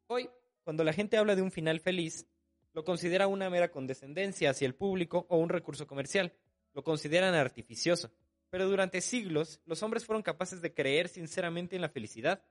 Hoy, 0.07 0.29
cuando 0.63 0.83
la 0.83 0.93
gente 0.93 1.17
habla 1.17 1.35
de 1.35 1.41
un 1.41 1.51
final 1.51 1.81
feliz, 1.81 2.25
lo 2.73 2.83
considera 2.83 3.27
una 3.27 3.49
mera 3.49 3.71
condescendencia 3.71 4.51
hacia 4.51 4.65
el 4.65 4.73
público 4.75 5.27
o 5.29 5.37
un 5.37 5.49
recurso 5.49 5.85
comercial. 5.85 6.33
Lo 6.73 6.83
consideran 6.83 7.35
artificioso. 7.35 8.11
Pero 8.49 8.67
durante 8.67 9.01
siglos, 9.01 9.59
los 9.65 9.83
hombres 9.83 10.05
fueron 10.05 10.23
capaces 10.23 10.61
de 10.61 10.73
creer 10.73 11.09
sinceramente 11.09 11.75
en 11.75 11.81
la 11.81 11.89
felicidad 11.89 12.41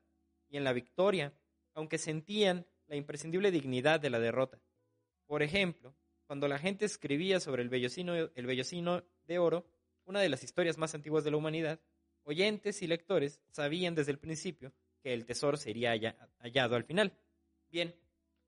y 0.49 0.57
en 0.57 0.65
la 0.65 0.73
victoria, 0.73 1.33
aunque 1.75 1.99
sentían 1.99 2.67
la 2.87 2.97
imprescindible 2.97 3.51
dignidad 3.51 4.01
de 4.01 4.11
la 4.11 4.19
derrota. 4.19 4.61
Por 5.27 5.43
ejemplo, 5.43 5.95
cuando 6.27 6.49
la 6.49 6.59
gente 6.59 6.85
escribía 6.85 7.41
sobre 7.41 7.63
el 7.63 7.69
vellocino, 7.69 8.15
el 8.15 8.47
vellocino 8.47 9.03
de 9.27 9.39
oro, 9.39 9.67
una 10.05 10.21
de 10.21 10.29
las 10.29 10.43
historias 10.43 10.79
más 10.79 10.95
antiguas 10.95 11.25
de 11.25 11.31
la 11.31 11.37
humanidad, 11.37 11.81
oyentes 12.25 12.83
y 12.83 12.87
lectores 12.87 13.41
sabían 13.51 13.95
desde 13.95 14.13
el 14.13 14.19
principio 14.19 14.73
que 15.03 15.15
el 15.15 15.25
tesoro 15.25 15.57
sería 15.57 15.93
hallado 16.41 16.77
al 16.77 16.85
final. 16.85 17.13
Bien, 17.71 17.95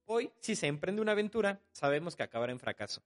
hoy 0.06 0.30
si 0.40 0.56
se 0.56 0.66
emprende 0.66 1.02
una 1.02 1.12
aventura, 1.12 1.60
sabemos 1.72 2.16
que 2.16 2.22
acabará 2.22 2.52
en 2.52 2.60
fracaso. 2.60 3.02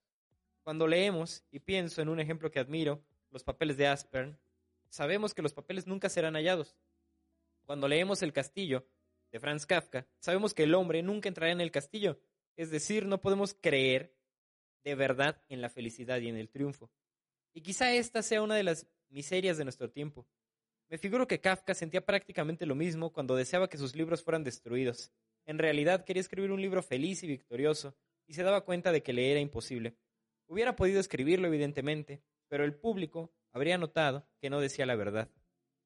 Cuando 0.63 0.87
leemos, 0.87 1.45
y 1.51 1.61
pienso 1.61 2.01
en 2.01 2.09
un 2.09 2.21
ejemplo 2.21 2.51
que 2.51 2.59
admiro, 2.59 3.03
los 3.31 3.45
papeles 3.45 3.77
de 3.77 3.87
Aspern, 3.87 4.39
sabemos 4.89 5.35
que 5.35 5.43
los 5.43 5.53
papeles 5.53 5.87
nunca 5.87 6.09
serán 6.09 6.35
hallados. 6.35 6.75
Cuando 7.65 7.89
leemos 7.89 8.23
El 8.23 8.33
castillo 8.33 8.87
de 9.33 9.41
Franz 9.41 9.65
Kafka, 9.65 10.07
sabemos 10.19 10.53
que 10.53 10.65
el 10.65 10.75
hombre 10.75 11.03
nunca 11.03 11.29
entrará 11.29 11.51
en 11.51 11.61
el 11.61 11.71
castillo, 11.71 12.21
es 12.57 12.71
decir, 12.71 13.07
no 13.07 13.21
podemos 13.21 13.55
creer 13.55 14.15
de 14.85 14.95
verdad 14.95 15.43
en 15.49 15.63
la 15.63 15.71
felicidad 15.71 16.21
y 16.21 16.29
en 16.29 16.37
el 16.37 16.51
triunfo. 16.51 16.91
Y 17.55 17.63
quizá 17.63 17.93
esta 17.93 18.23
sea 18.23 18.43
una 18.43 18.55
de 18.55 18.65
las 18.65 18.87
miserias 19.09 19.57
de 19.57 19.65
nuestro 19.65 19.91
tiempo. 19.91 20.27
Me 20.91 20.99
figuro 20.99 21.27
que 21.27 21.41
Kafka 21.41 21.75
sentía 21.75 22.05
prácticamente 22.05 22.67
lo 22.67 22.75
mismo 22.75 23.13
cuando 23.13 23.35
deseaba 23.35 23.69
que 23.69 23.79
sus 23.79 23.97
libros 23.97 24.23
fueran 24.23 24.45
destruidos. 24.45 25.11
En 25.47 25.59
realidad 25.59 26.05
quería 26.05 26.21
escribir 26.21 26.53
un 26.53 26.61
libro 26.61 26.83
feliz 26.83 27.23
y 27.23 27.27
victorioso, 27.27 27.97
y 28.27 28.35
se 28.35 28.43
daba 28.43 28.65
cuenta 28.65 28.93
de 28.93 29.03
que 29.03 29.13
le 29.13 29.31
era 29.31 29.41
imposible. 29.41 29.97
Hubiera 30.47 30.77
podido 30.77 31.01
escribirlo, 31.01 31.49
evidentemente, 31.49 32.23
pero 32.49 32.65
el 32.65 32.75
público 32.75 33.33
habría 33.53 33.79
notado 33.79 34.27
que 34.39 34.51
no 34.51 34.61
decía 34.61 34.85
la 34.85 34.97
verdad. 34.97 35.31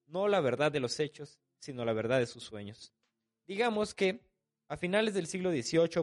No 0.06 0.26
la 0.26 0.40
verdad 0.40 0.72
de 0.72 0.80
los 0.80 0.98
hechos, 1.00 1.40
sino 1.60 1.84
la 1.84 1.92
verdad 1.92 2.18
de 2.18 2.26
sus 2.26 2.44
sueños. 2.44 2.92
Digamos 3.46 3.94
que, 3.94 4.20
a 4.68 4.76
finales 4.76 5.14
del 5.14 5.26
siglo 5.26 5.50
XVIII 5.50 5.98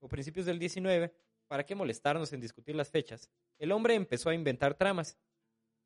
o, 0.00 0.08
principios 0.08 0.46
del 0.46 0.60
XIX, 0.60 1.12
¿para 1.48 1.64
qué 1.64 1.74
molestarnos 1.74 2.32
en 2.32 2.40
discutir 2.40 2.76
las 2.76 2.90
fechas? 2.90 3.30
El 3.58 3.72
hombre 3.72 3.94
empezó 3.94 4.30
a 4.30 4.34
inventar 4.34 4.74
tramas, 4.74 5.18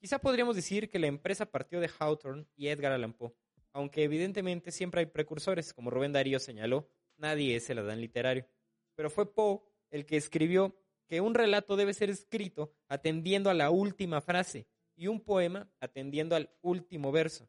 Quizá 0.00 0.20
podríamos 0.20 0.54
decir 0.54 0.88
que 0.88 1.00
la 1.00 1.08
empresa 1.08 1.46
partió 1.46 1.80
de 1.80 1.90
Hawthorne 1.98 2.46
y 2.54 2.68
Edgar 2.68 2.92
Allan 2.92 3.14
Poe, 3.14 3.34
aunque 3.72 4.04
evidentemente 4.04 4.70
siempre 4.70 5.00
hay 5.00 5.06
precursores, 5.06 5.74
como 5.74 5.90
Rubén 5.90 6.12
Darío 6.12 6.38
señaló, 6.38 6.88
nadie 7.16 7.56
es 7.56 7.68
el 7.68 7.78
Adán 7.78 8.00
literario. 8.00 8.46
Pero 8.94 9.10
fue 9.10 9.34
Poe 9.34 9.60
el 9.90 10.06
que 10.06 10.16
escribió 10.16 10.76
que 11.08 11.20
un 11.20 11.34
relato 11.34 11.74
debe 11.74 11.94
ser 11.94 12.10
escrito 12.10 12.72
atendiendo 12.86 13.50
a 13.50 13.54
la 13.54 13.70
última 13.70 14.20
frase 14.20 14.68
y 14.94 15.08
un 15.08 15.20
poema 15.20 15.68
atendiendo 15.80 16.36
al 16.36 16.50
último 16.60 17.10
verso. 17.10 17.48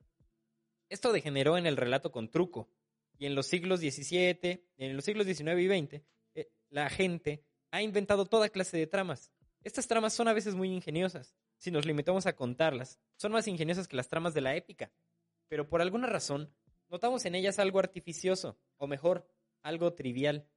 Esto 0.89 1.11
degeneró 1.11 1.57
en 1.57 1.65
el 1.65 1.77
relato 1.77 2.11
con 2.11 2.29
truco, 2.29 2.69
y 3.17 3.25
en 3.25 3.35
los 3.35 3.47
siglos 3.47 3.81
XVII, 3.81 4.65
en 4.77 4.95
los 4.95 5.05
siglos 5.05 5.27
XIX 5.27 5.59
y 5.59 5.67
XX, 5.67 6.01
eh, 6.35 6.51
la 6.69 6.89
gente 6.89 7.43
ha 7.69 7.81
inventado 7.81 8.25
toda 8.25 8.49
clase 8.49 8.77
de 8.77 8.87
tramas. 8.87 9.31
Estas 9.61 9.87
tramas 9.87 10.13
son 10.13 10.29
a 10.29 10.33
veces 10.33 10.55
muy 10.55 10.71
ingeniosas, 10.71 11.35
si 11.57 11.69
nos 11.69 11.85
limitamos 11.85 12.25
a 12.25 12.35
contarlas, 12.35 12.97
son 13.17 13.33
más 13.33 13.47
ingeniosas 13.47 13.87
que 13.87 13.97
las 13.97 14.07
tramas 14.07 14.33
de 14.33 14.41
la 14.41 14.55
épica. 14.55 14.91
Pero 15.49 15.67
por 15.67 15.81
alguna 15.81 16.07
razón, 16.07 16.53
notamos 16.87 17.25
en 17.25 17.35
ellas 17.35 17.59
algo 17.59 17.79
artificioso, 17.79 18.57
o 18.77 18.87
mejor, 18.87 19.27
algo 19.61 19.93
trivial. 19.93 20.47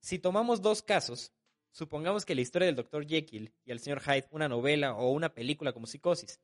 Si 0.00 0.18
tomamos 0.18 0.60
dos 0.60 0.82
casos, 0.82 1.32
supongamos 1.70 2.24
que 2.24 2.34
la 2.34 2.40
historia 2.40 2.66
del 2.66 2.74
Dr. 2.74 3.06
Jekyll 3.06 3.54
y 3.64 3.70
el 3.70 3.78
Sr. 3.78 4.00
Hyde, 4.00 4.28
una 4.32 4.48
novela 4.48 4.94
o 4.94 5.10
una 5.12 5.32
película 5.32 5.72
como 5.72 5.86
Psicosis, 5.86 6.40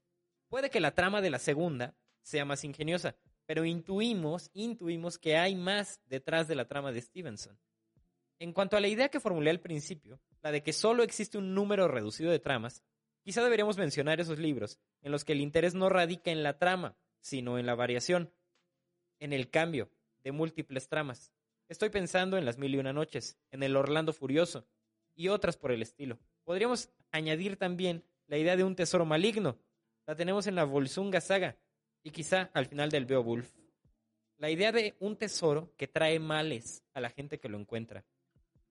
puede 0.49 0.71
que 0.71 0.81
la 0.81 0.95
trama 0.95 1.21
de 1.21 1.31
la 1.31 1.41
segunda 1.41 1.97
sea 2.23 2.45
más 2.45 2.63
ingeniosa, 2.65 3.17
pero 3.47 3.65
intuimos, 3.65 4.51
intuimos 4.53 5.19
que 5.19 5.37
hay 5.37 5.55
más 5.55 6.01
detrás 6.07 6.49
de 6.49 6.57
la 6.57 6.69
trama 6.69 6.93
de 6.93 7.01
Stevenson. 7.01 7.59
En 8.39 8.53
cuanto 8.53 8.77
a 8.77 8.81
la 8.81 8.89
idea 8.89 9.09
que 9.09 9.21
formulé 9.21 9.51
al 9.51 9.61
principio, 9.61 10.21
la 10.43 10.53
de 10.53 10.63
que 10.63 10.73
solo 10.73 11.03
existe 11.03 11.39
un 11.39 11.55
número 11.55 11.89
reducido 11.89 12.31
de 12.31 12.39
tramas, 12.39 12.83
Quizá 13.27 13.43
deberíamos 13.43 13.77
mencionar 13.77 14.21
esos 14.21 14.39
libros, 14.39 14.79
en 15.03 15.11
los 15.11 15.25
que 15.25 15.33
el 15.33 15.41
interés 15.41 15.75
no 15.75 15.89
radica 15.89 16.31
en 16.31 16.45
la 16.45 16.59
trama, 16.59 16.97
sino 17.19 17.59
en 17.59 17.67
la 17.67 17.75
variación, 17.75 18.33
en 19.19 19.33
el 19.33 19.51
cambio 19.51 19.91
de 20.23 20.31
múltiples 20.31 20.89
tramas. 20.89 21.33
Estoy 21.69 21.91
pensando 21.91 22.39
en 22.39 22.45
Las 22.45 22.57
Mil 22.57 22.73
y 22.73 22.79
Una 22.79 22.93
Noches, 22.93 23.37
en 23.51 23.65
El 23.65 23.75
Orlando 23.75 24.13
Furioso 24.13 24.69
y 25.17 25.27
otras 25.27 25.57
por 25.57 25.73
el 25.73 25.83
estilo. 25.83 26.21
Podríamos 26.45 26.89
añadir 27.11 27.57
también 27.57 28.05
la 28.29 28.39
idea 28.39 28.57
de 28.57 28.63
un 28.63 28.77
tesoro 28.77 29.05
maligno. 29.05 29.59
La 30.07 30.15
tenemos 30.15 30.47
en 30.47 30.55
la 30.55 30.63
Volsunga 30.63 31.21
saga 31.21 31.59
y 32.07 32.13
quizá 32.13 32.51
al 32.55 32.67
final 32.67 32.89
del 32.89 33.05
Beowulf. 33.05 33.53
la 34.39 34.49
idea 34.49 34.71
de 34.71 34.95
un 35.01 35.17
tesoro 35.17 35.75
que 35.77 35.89
trae 35.89 36.21
males 36.21 36.85
a 36.95 37.01
la 37.01 37.11
gente 37.11 37.41
que 37.41 37.49
lo 37.49 37.59
encuentra. 37.59 38.05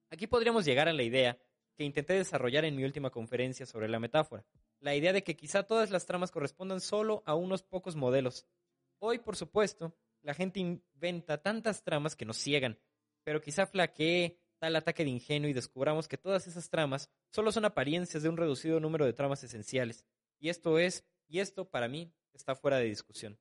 Aquí 0.10 0.26
podríamos 0.26 0.64
llegar 0.64 0.88
a 0.88 0.94
la 0.94 1.04
idea 1.04 1.38
que 1.76 1.84
intenté 1.84 2.14
desarrollar 2.14 2.64
en 2.64 2.78
mi 2.78 2.86
última 2.86 3.10
conferencia 3.10 3.66
sobre 3.66 3.90
la 3.90 4.00
metáfora, 4.00 4.46
la 4.80 4.96
idea 4.96 5.12
de 5.12 5.22
que 5.26 5.36
quizá 5.36 5.64
todas 5.64 5.92
las 5.92 6.06
tramas 6.06 6.32
correspondan 6.32 6.80
solo 6.80 7.24
a 7.26 7.36
unos 7.36 7.62
pocos 7.62 7.98
modelos. 7.98 8.48
Hoy, 9.00 9.20
por 9.20 9.36
supuesto, 9.36 9.94
la 10.22 10.34
gente 10.34 10.62
inventa 10.62 11.42
tantas 11.42 11.84
tramas 11.84 12.16
que 12.16 12.24
nos 12.24 12.38
ciegan, 12.38 12.80
pero 13.26 13.42
quizá 13.42 13.66
flaquee 13.66 14.40
tal 14.60 14.78
ataque 14.78 15.04
de 15.04 15.10
ingenio 15.10 15.50
y 15.50 15.54
descubramos 15.54 16.08
que 16.08 16.18
todas 16.18 16.48
esas 16.48 16.70
tramas 16.70 17.10
solo 17.32 17.52
son 17.52 17.66
apariencias 17.66 18.24
de 18.24 18.30
un 18.30 18.38
reducido 18.38 18.80
número 18.80 19.06
de 19.06 19.12
tramas 19.12 19.44
esenciales. 19.44 20.06
Y 20.40 20.48
esto 20.48 20.80
es, 20.80 21.04
y 21.28 21.40
esto 21.40 21.70
para 21.70 21.90
mí 21.90 22.14
está 22.36 22.56
fuera 22.56 22.78
de 22.78 22.86
discusión. 22.86 23.38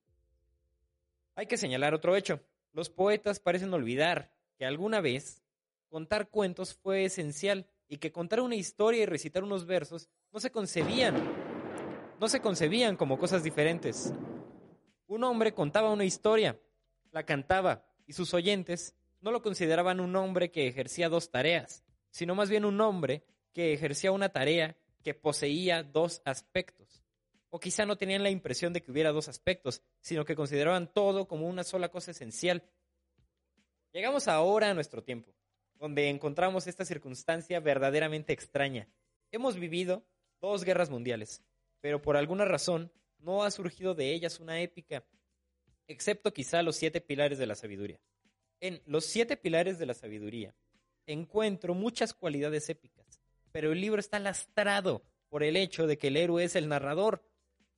Hay 1.34 1.46
que 1.46 1.56
señalar 1.56 1.94
otro 1.94 2.16
hecho. 2.16 2.40
Los 2.72 2.90
poetas 2.90 3.40
parecen 3.40 3.72
olvidar 3.74 4.32
que 4.56 4.64
alguna 4.64 5.00
vez 5.00 5.42
contar 5.88 6.28
cuentos 6.28 6.74
fue 6.74 7.04
esencial 7.04 7.66
y 7.88 7.98
que 7.98 8.12
contar 8.12 8.40
una 8.40 8.56
historia 8.56 9.02
y 9.02 9.06
recitar 9.06 9.44
unos 9.44 9.66
versos 9.66 10.08
no 10.32 10.40
se 10.40 10.50
concebían, 10.50 11.14
no 12.20 12.28
se 12.28 12.40
concebían 12.40 12.96
como 12.96 13.18
cosas 13.18 13.44
diferentes. 13.44 14.12
Un 15.06 15.24
hombre 15.24 15.54
contaba 15.54 15.92
una 15.92 16.04
historia, 16.04 16.58
la 17.12 17.24
cantaba 17.24 17.84
y 18.06 18.12
sus 18.12 18.34
oyentes 18.34 18.94
no 19.20 19.30
lo 19.30 19.42
consideraban 19.42 20.00
un 20.00 20.16
hombre 20.16 20.50
que 20.50 20.66
ejercía 20.66 21.08
dos 21.08 21.30
tareas, 21.30 21.84
sino 22.10 22.34
más 22.34 22.50
bien 22.50 22.64
un 22.64 22.80
hombre 22.80 23.24
que 23.52 23.72
ejercía 23.72 24.12
una 24.12 24.30
tarea 24.30 24.76
que 25.02 25.14
poseía 25.14 25.82
dos 25.82 26.22
aspectos. 26.24 27.03
O 27.54 27.60
quizá 27.60 27.86
no 27.86 27.96
tenían 27.96 28.24
la 28.24 28.30
impresión 28.30 28.72
de 28.72 28.82
que 28.82 28.90
hubiera 28.90 29.12
dos 29.12 29.28
aspectos, 29.28 29.80
sino 30.00 30.24
que 30.24 30.34
consideraban 30.34 30.92
todo 30.92 31.28
como 31.28 31.46
una 31.46 31.62
sola 31.62 31.88
cosa 31.88 32.10
esencial. 32.10 32.64
Llegamos 33.92 34.26
ahora 34.26 34.70
a 34.70 34.74
nuestro 34.74 35.04
tiempo, 35.04 35.32
donde 35.76 36.08
encontramos 36.08 36.66
esta 36.66 36.84
circunstancia 36.84 37.60
verdaderamente 37.60 38.32
extraña. 38.32 38.88
Hemos 39.30 39.54
vivido 39.54 40.04
dos 40.40 40.64
guerras 40.64 40.90
mundiales, 40.90 41.44
pero 41.80 42.02
por 42.02 42.16
alguna 42.16 42.44
razón 42.44 42.90
no 43.18 43.44
ha 43.44 43.52
surgido 43.52 43.94
de 43.94 44.12
ellas 44.12 44.40
una 44.40 44.60
épica, 44.60 45.04
excepto 45.86 46.34
quizá 46.34 46.60
los 46.64 46.74
siete 46.74 47.00
pilares 47.00 47.38
de 47.38 47.46
la 47.46 47.54
sabiduría. 47.54 48.00
En 48.58 48.82
los 48.84 49.04
siete 49.04 49.36
pilares 49.36 49.78
de 49.78 49.86
la 49.86 49.94
sabiduría 49.94 50.56
encuentro 51.06 51.72
muchas 51.72 52.14
cualidades 52.14 52.68
épicas, 52.68 53.20
pero 53.52 53.70
el 53.70 53.80
libro 53.80 54.00
está 54.00 54.18
lastrado 54.18 55.04
por 55.28 55.44
el 55.44 55.56
hecho 55.56 55.86
de 55.86 55.98
que 55.98 56.08
el 56.08 56.16
héroe 56.16 56.42
es 56.42 56.56
el 56.56 56.68
narrador, 56.68 57.22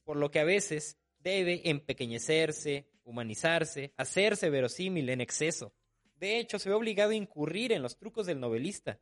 por 0.06 0.16
lo 0.16 0.30
que 0.30 0.38
a 0.38 0.44
veces 0.44 0.96
debe 1.18 1.68
empequeñecerse, 1.68 2.86
humanizarse, 3.02 3.92
hacerse 3.96 4.48
verosímil 4.50 5.10
en 5.10 5.20
exceso. 5.20 5.74
De 6.14 6.38
hecho, 6.38 6.60
se 6.60 6.68
ve 6.68 6.76
obligado 6.76 7.10
a 7.10 7.16
incurrir 7.16 7.72
en 7.72 7.82
los 7.82 7.98
trucos 7.98 8.24
del 8.24 8.38
novelista. 8.38 9.00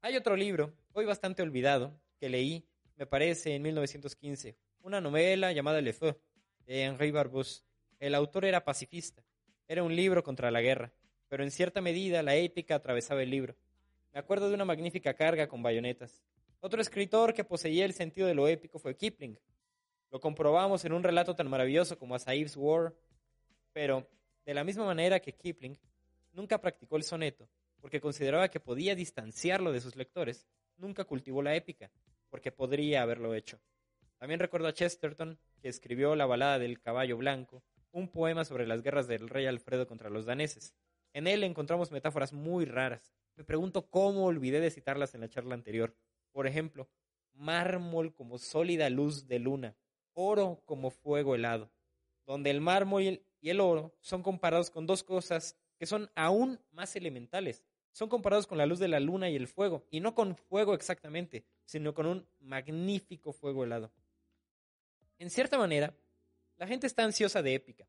Hay 0.00 0.16
otro 0.16 0.34
libro, 0.34 0.72
hoy 0.94 1.04
bastante 1.04 1.42
olvidado, 1.42 2.00
que 2.18 2.30
leí, 2.30 2.66
me 2.96 3.06
parece, 3.06 3.54
en 3.54 3.62
1915, 3.62 4.56
una 4.80 5.02
novela 5.02 5.52
llamada 5.52 5.82
Le 5.82 5.92
Feu, 5.92 6.18
de 6.64 6.84
Henri 6.84 7.10
Barbusse. 7.10 7.62
El 8.00 8.14
autor 8.14 8.46
era 8.46 8.64
pacifista. 8.64 9.22
Era 9.68 9.82
un 9.82 9.94
libro 9.94 10.24
contra 10.24 10.50
la 10.50 10.62
guerra, 10.62 10.90
pero 11.28 11.44
en 11.44 11.50
cierta 11.50 11.82
medida 11.82 12.22
la 12.22 12.34
épica 12.34 12.76
atravesaba 12.76 13.22
el 13.22 13.30
libro. 13.30 13.54
Me 14.14 14.20
acuerdo 14.20 14.48
de 14.48 14.54
una 14.54 14.64
magnífica 14.64 15.12
carga 15.12 15.48
con 15.48 15.62
bayonetas. 15.62 16.22
Otro 16.60 16.80
escritor 16.80 17.34
que 17.34 17.44
poseía 17.44 17.84
el 17.84 17.92
sentido 17.92 18.26
de 18.26 18.34
lo 18.34 18.48
épico 18.48 18.78
fue 18.78 18.96
Kipling. 18.96 19.38
Lo 20.10 20.20
comprobamos 20.20 20.84
en 20.84 20.92
un 20.92 21.02
relato 21.02 21.34
tan 21.34 21.48
maravilloso 21.48 21.98
como 21.98 22.14
A 22.14 22.20
War. 22.56 22.94
Pero, 23.72 24.08
de 24.44 24.54
la 24.54 24.64
misma 24.64 24.84
manera 24.84 25.20
que 25.20 25.34
Kipling, 25.34 25.78
nunca 26.32 26.60
practicó 26.60 26.96
el 26.96 27.02
soneto, 27.02 27.48
porque 27.80 28.00
consideraba 28.00 28.48
que 28.48 28.60
podía 28.60 28.94
distanciarlo 28.94 29.72
de 29.72 29.80
sus 29.80 29.96
lectores, 29.96 30.46
nunca 30.76 31.04
cultivó 31.04 31.42
la 31.42 31.54
épica, 31.54 31.90
porque 32.30 32.52
podría 32.52 33.02
haberlo 33.02 33.34
hecho. 33.34 33.60
También 34.18 34.40
recuerdo 34.40 34.68
a 34.68 34.72
Chesterton, 34.72 35.38
que 35.60 35.68
escribió 35.68 36.16
la 36.16 36.26
balada 36.26 36.58
del 36.58 36.80
caballo 36.80 37.16
blanco, 37.16 37.62
un 37.92 38.08
poema 38.08 38.44
sobre 38.44 38.66
las 38.66 38.82
guerras 38.82 39.08
del 39.08 39.28
rey 39.28 39.46
Alfredo 39.46 39.86
contra 39.86 40.10
los 40.10 40.24
daneses. 40.26 40.74
En 41.12 41.26
él 41.26 41.44
encontramos 41.44 41.90
metáforas 41.90 42.32
muy 42.32 42.64
raras, 42.64 43.12
me 43.38 43.44
pregunto 43.44 43.88
cómo 43.88 44.24
olvidé 44.24 44.58
de 44.58 44.72
citarlas 44.72 45.14
en 45.14 45.20
la 45.20 45.28
charla 45.28 45.54
anterior. 45.54 45.94
Por 46.32 46.48
ejemplo, 46.48 46.88
mármol 47.34 48.12
como 48.12 48.36
sólida 48.38 48.90
luz 48.90 49.28
de 49.28 49.38
luna, 49.38 49.76
oro 50.18 50.60
como 50.64 50.90
fuego 50.90 51.34
helado, 51.34 51.70
donde 52.26 52.50
el 52.50 52.60
mármol 52.60 53.22
y 53.40 53.50
el 53.50 53.60
oro 53.60 53.94
son 54.00 54.22
comparados 54.22 54.68
con 54.70 54.86
dos 54.86 55.04
cosas 55.04 55.56
que 55.78 55.86
son 55.86 56.10
aún 56.16 56.60
más 56.72 56.96
elementales. 56.96 57.64
Son 57.92 58.08
comparados 58.08 58.46
con 58.46 58.58
la 58.58 58.66
luz 58.66 58.78
de 58.80 58.88
la 58.88 59.00
luna 59.00 59.30
y 59.30 59.36
el 59.36 59.46
fuego, 59.46 59.86
y 59.90 60.00
no 60.00 60.14
con 60.14 60.36
fuego 60.36 60.74
exactamente, 60.74 61.44
sino 61.64 61.94
con 61.94 62.06
un 62.06 62.28
magnífico 62.40 63.32
fuego 63.32 63.64
helado. 63.64 63.92
En 65.18 65.30
cierta 65.30 65.56
manera, 65.56 65.94
la 66.56 66.66
gente 66.66 66.86
está 66.86 67.04
ansiosa 67.04 67.42
de 67.42 67.54
épica. 67.54 67.88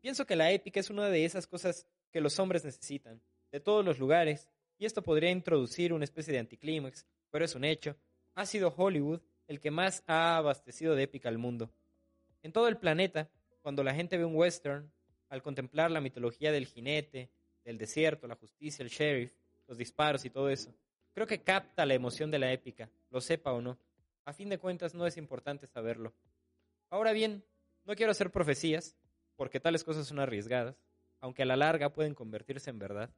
Pienso 0.00 0.26
que 0.26 0.36
la 0.36 0.50
épica 0.50 0.80
es 0.80 0.90
una 0.90 1.08
de 1.08 1.24
esas 1.24 1.46
cosas 1.46 1.86
que 2.10 2.20
los 2.20 2.38
hombres 2.38 2.64
necesitan, 2.64 3.22
de 3.52 3.60
todos 3.60 3.84
los 3.84 3.98
lugares, 3.98 4.48
y 4.78 4.86
esto 4.86 5.02
podría 5.02 5.30
introducir 5.30 5.92
una 5.92 6.04
especie 6.04 6.32
de 6.32 6.40
anticlímax, 6.40 7.06
pero 7.30 7.44
es 7.44 7.54
un 7.54 7.64
hecho. 7.64 7.96
Ha 8.34 8.46
sido 8.46 8.74
Hollywood 8.76 9.20
el 9.46 9.60
que 9.60 9.70
más 9.70 10.02
ha 10.06 10.36
abastecido 10.36 10.94
de 10.94 11.04
épica 11.04 11.28
al 11.28 11.38
mundo. 11.38 11.70
En 12.42 12.52
todo 12.52 12.68
el 12.68 12.76
planeta, 12.76 13.28
cuando 13.62 13.82
la 13.82 13.94
gente 13.94 14.16
ve 14.16 14.24
un 14.24 14.36
western, 14.36 14.90
al 15.28 15.42
contemplar 15.42 15.90
la 15.90 16.00
mitología 16.00 16.52
del 16.52 16.66
jinete, 16.66 17.30
del 17.64 17.78
desierto, 17.78 18.26
la 18.26 18.36
justicia, 18.36 18.82
el 18.82 18.90
sheriff, 18.90 19.32
los 19.66 19.76
disparos 19.76 20.24
y 20.24 20.30
todo 20.30 20.48
eso, 20.48 20.72
creo 21.12 21.26
que 21.26 21.42
capta 21.42 21.86
la 21.86 21.94
emoción 21.94 22.30
de 22.30 22.38
la 22.38 22.52
épica, 22.52 22.88
lo 23.10 23.20
sepa 23.20 23.52
o 23.52 23.60
no. 23.60 23.78
A 24.24 24.32
fin 24.32 24.48
de 24.48 24.58
cuentas 24.58 24.94
no 24.94 25.06
es 25.06 25.16
importante 25.16 25.66
saberlo. 25.66 26.12
Ahora 26.90 27.12
bien, 27.12 27.44
no 27.84 27.94
quiero 27.94 28.12
hacer 28.12 28.30
profecías, 28.30 28.96
porque 29.36 29.60
tales 29.60 29.84
cosas 29.84 30.06
son 30.06 30.18
arriesgadas, 30.18 30.76
aunque 31.20 31.42
a 31.42 31.46
la 31.46 31.56
larga 31.56 31.92
pueden 31.92 32.14
convertirse 32.14 32.70
en 32.70 32.78
verdad. 32.78 33.10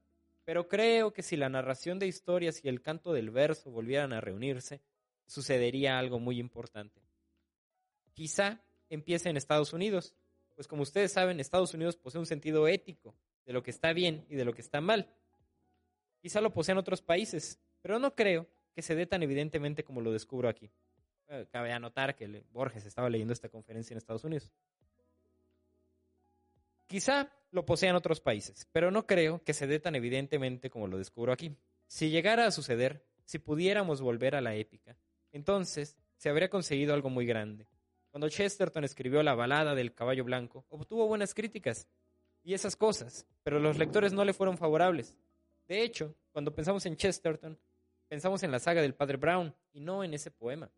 Pero 0.45 0.69
creo 0.69 1.13
que 1.13 1.23
si 1.23 1.37
la 1.37 1.49
narración 1.49 1.99
de 1.99 2.07
historias 2.07 2.65
y 2.65 2.69
el 2.69 2.81
canto 2.81 3.13
del 3.13 3.31
verso 3.31 3.71
volvieran 3.71 4.13
a 4.13 4.21
reunirse, 4.21 4.81
sucedería 5.29 5.99
algo 5.99 6.19
muy 6.19 6.41
importante. 6.41 7.01
Quizá 8.15 8.61
empiece 8.89 9.29
en 9.29 9.37
Estados 9.37 9.73
Unidos, 9.73 10.15
pues 10.57 10.67
como 10.67 10.83
ustedes 10.83 11.13
saben, 11.13 11.39
Estados 11.39 11.73
Unidos 11.75 11.97
posee 11.97 12.19
un 12.19 12.27
sentido 12.27 12.67
ético 12.67 13.15
de 13.47 13.53
lo 13.53 13.63
que 13.63 13.71
está 13.71 13.93
bien 13.93 14.27
y 14.29 14.35
de 14.35 14.45
lo 14.45 14.55
que 14.55 14.63
está 14.63 14.81
mal. 14.81 15.15
Quizá 16.21 16.41
lo 16.41 16.53
posean 16.53 16.79
otros 16.79 17.01
países, 17.01 17.61
pero 17.81 18.01
no 18.01 18.17
creo 18.17 18.49
que 18.75 18.83
se 18.83 18.97
dé 18.97 19.07
tan 19.07 19.23
evidentemente 19.23 19.85
como 19.85 20.01
lo 20.01 20.11
descubro 20.11 20.49
aquí. 20.49 20.71
Eh, 21.29 21.47
cabe 21.53 21.73
anotar 21.73 22.17
que 22.17 22.45
Borges 22.51 22.87
estaba 22.87 23.09
leyendo 23.09 23.33
esta 23.33 23.49
conferencia 23.49 23.95
en 23.95 23.99
Estados 23.99 24.25
Unidos. 24.25 24.51
Quizá 26.87 27.31
lo 27.51 27.67
posean 27.67 27.97
otros 27.97 28.21
países, 28.21 28.67
pero 28.73 28.91
no 28.91 29.07
creo 29.07 29.45
que 29.45 29.53
se 29.53 29.67
dé 29.67 29.79
tan 29.79 29.95
evidentemente 29.95 30.71
como 30.71 30.87
lo 30.87 30.97
descubro 30.97 31.33
aquí. 31.33 31.55
Si 31.87 32.11
llegara 32.11 32.47
a 32.47 32.51
suceder, 32.51 33.05
si 33.25 33.39
pudiéramos 33.39 34.01
volver 34.01 34.35
a 34.35 34.41
la 34.41 34.55
épica, 34.55 34.97
entonces 35.33 35.97
se 36.17 36.29
habría 36.29 36.49
conseguido 36.49 36.95
algo 36.95 37.11
muy 37.11 37.27
grande. 37.27 37.67
Cuando 38.11 38.29
Chesterton 38.29 38.85
escribió 38.85 39.23
la 39.23 39.35
balada 39.35 39.75
del 39.75 39.95
caballo 39.95 40.25
blanco, 40.25 40.65
obtuvo 40.69 41.07
buenas 41.07 41.35
críticas 41.35 41.87
y 42.43 42.55
esas 42.55 42.77
cosas, 42.77 43.27
pero 43.43 43.59
los 43.59 43.79
lectores 43.79 44.13
no 44.13 44.25
le 44.25 44.33
fueron 44.33 44.59
favorables. 44.59 45.17
De 45.67 45.83
hecho, 45.83 46.15
cuando 46.33 46.55
pensamos 46.55 46.87
en 46.87 46.97
Chesterton, 46.97 47.59
pensamos 48.09 48.43
en 48.43 48.51
la 48.51 48.59
saga 48.59 48.83
del 48.83 48.95
padre 48.95 49.19
Brown 49.19 49.55
y 49.73 49.81
no 49.81 50.03
en 50.03 50.15
ese 50.15 50.31
poema. 50.31 50.71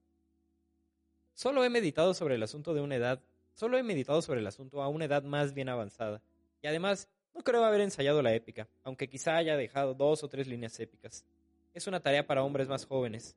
Solo 1.33 1.65
he 1.65 1.71
meditado 1.71 2.13
sobre 2.13 2.35
el 2.35 2.43
asunto 2.43 2.75
de 2.75 2.81
una 2.81 2.97
edad 2.97 3.23
Solo 3.61 3.77
he 3.77 3.83
meditado 3.83 4.23
sobre 4.23 4.41
el 4.41 4.47
asunto 4.47 4.83
a 4.83 4.89
una 4.89 5.05
edad 5.05 5.23
más 5.23 5.53
bien 5.53 5.69
avanzada, 5.69 6.23
y 6.63 6.67
además 6.67 7.11
no 7.35 7.43
creo 7.43 7.65
haber 7.65 7.83
ensayado 7.83 8.23
la 8.23 8.33
épica, 8.33 8.69
aunque 8.85 9.09
quizá 9.09 9.37
haya 9.37 9.55
dejado 9.57 9.93
dos 9.93 10.25
o 10.25 10.29
tres 10.29 10.47
líneas 10.47 10.81
épicas. 10.81 11.27
Es 11.75 11.87
una 11.87 12.01
tarea 12.01 12.27
para 12.27 12.43
hombres 12.43 12.69
más 12.69 12.87
jóvenes, 12.87 13.37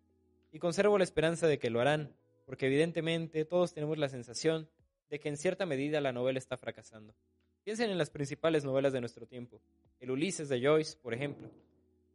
y 0.54 0.60
conservo 0.60 1.00
la 1.00 1.04
esperanza 1.04 1.48
de 1.48 1.58
que 1.58 1.72
lo 1.72 1.82
harán, 1.82 2.16
porque 2.46 2.68
evidentemente 2.68 3.44
todos 3.44 3.74
tenemos 3.74 3.98
la 3.98 4.08
sensación 4.08 4.70
de 5.10 5.20
que 5.20 5.28
en 5.28 5.36
cierta 5.36 5.66
medida 5.66 6.00
la 6.00 6.14
novela 6.14 6.38
está 6.38 6.58
fracasando. 6.58 7.16
Piensen 7.64 7.90
en 7.90 7.98
las 7.98 8.12
principales 8.12 8.64
novelas 8.64 8.94
de 8.94 9.00
nuestro 9.00 9.26
tiempo, 9.26 9.62
el 10.00 10.12
Ulises 10.12 10.50
de 10.50 10.62
Joyce, 10.62 10.96
por 11.02 11.16
ejemplo. 11.16 11.50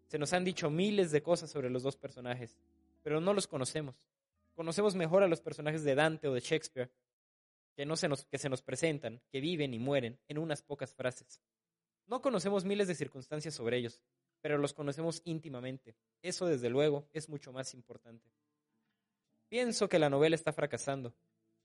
Se 0.06 0.18
nos 0.18 0.32
han 0.32 0.44
dicho 0.44 0.70
miles 0.70 1.10
de 1.10 1.20
cosas 1.20 1.50
sobre 1.50 1.68
los 1.68 1.82
dos 1.82 1.96
personajes, 1.96 2.56
pero 3.02 3.20
no 3.20 3.34
los 3.34 3.48
conocemos. 3.48 4.08
Conocemos 4.54 4.94
mejor 4.94 5.24
a 5.24 5.28
los 5.28 5.40
personajes 5.40 5.82
de 5.82 5.96
Dante 5.96 6.28
o 6.28 6.34
de 6.34 6.40
Shakespeare, 6.40 6.90
que, 7.74 7.86
no 7.86 7.96
se 7.96 8.08
nos, 8.08 8.24
que 8.26 8.38
se 8.38 8.48
nos 8.48 8.62
presentan, 8.62 9.20
que 9.32 9.40
viven 9.40 9.74
y 9.74 9.80
mueren 9.80 10.16
en 10.28 10.38
unas 10.38 10.62
pocas 10.62 10.94
frases. 10.94 11.40
No 12.06 12.22
conocemos 12.22 12.64
miles 12.64 12.86
de 12.86 12.94
circunstancias 12.94 13.54
sobre 13.54 13.78
ellos, 13.78 14.00
pero 14.40 14.58
los 14.58 14.74
conocemos 14.74 15.22
íntimamente. 15.24 15.96
Eso, 16.22 16.46
desde 16.46 16.70
luego, 16.70 17.08
es 17.12 17.28
mucho 17.28 17.52
más 17.52 17.74
importante. 17.74 18.30
Pienso 19.48 19.88
que 19.88 19.98
la 19.98 20.10
novela 20.10 20.36
está 20.36 20.52
fracasando. 20.52 21.14